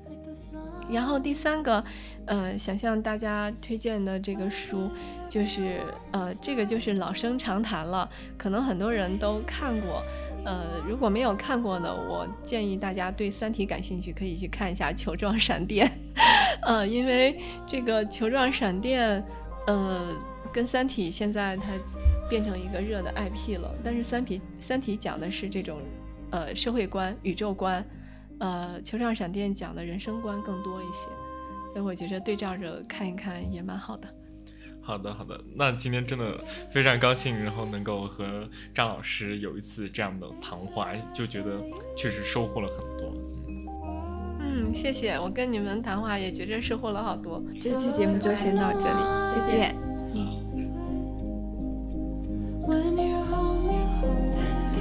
[0.90, 1.84] 然后第三个，
[2.26, 4.90] 呃，想向大家推荐的这个书，
[5.30, 5.82] 就是
[6.12, 10.04] 呃，这个就是老生常谈了，可能很多人都看过。
[10.44, 15.86] 呃，如果没有看过的，我建议大家对《三体》感兴趣，可以去看一下《球状闪电》。
[16.64, 19.22] 呃，因为这个《球状闪电》，
[19.68, 20.16] 呃。
[20.54, 21.72] 跟《三体》现在它
[22.30, 25.80] 变成一个热的 IP 了，但是《三体》《三体》讲的是这种
[26.32, 27.86] 呃社会观、宇宙观，
[28.40, 31.08] 呃《球状闪电》讲的人生观更多一些，
[31.74, 34.08] 所以我觉得对照着看一看也蛮好的。
[34.82, 41.62] 好的，好的，那今天真的非常高兴，然后能够和张老师有一次这样的谈话，就觉得
[41.96, 43.14] 确实收获了很多。
[44.40, 47.40] 嗯，谢谢，我跟你们谈话也觉着收获了好多。
[47.62, 49.76] 这期节目就先到这里，再见。
[52.70, 54.32] When you're home, you're home.
[54.36, 54.76] That is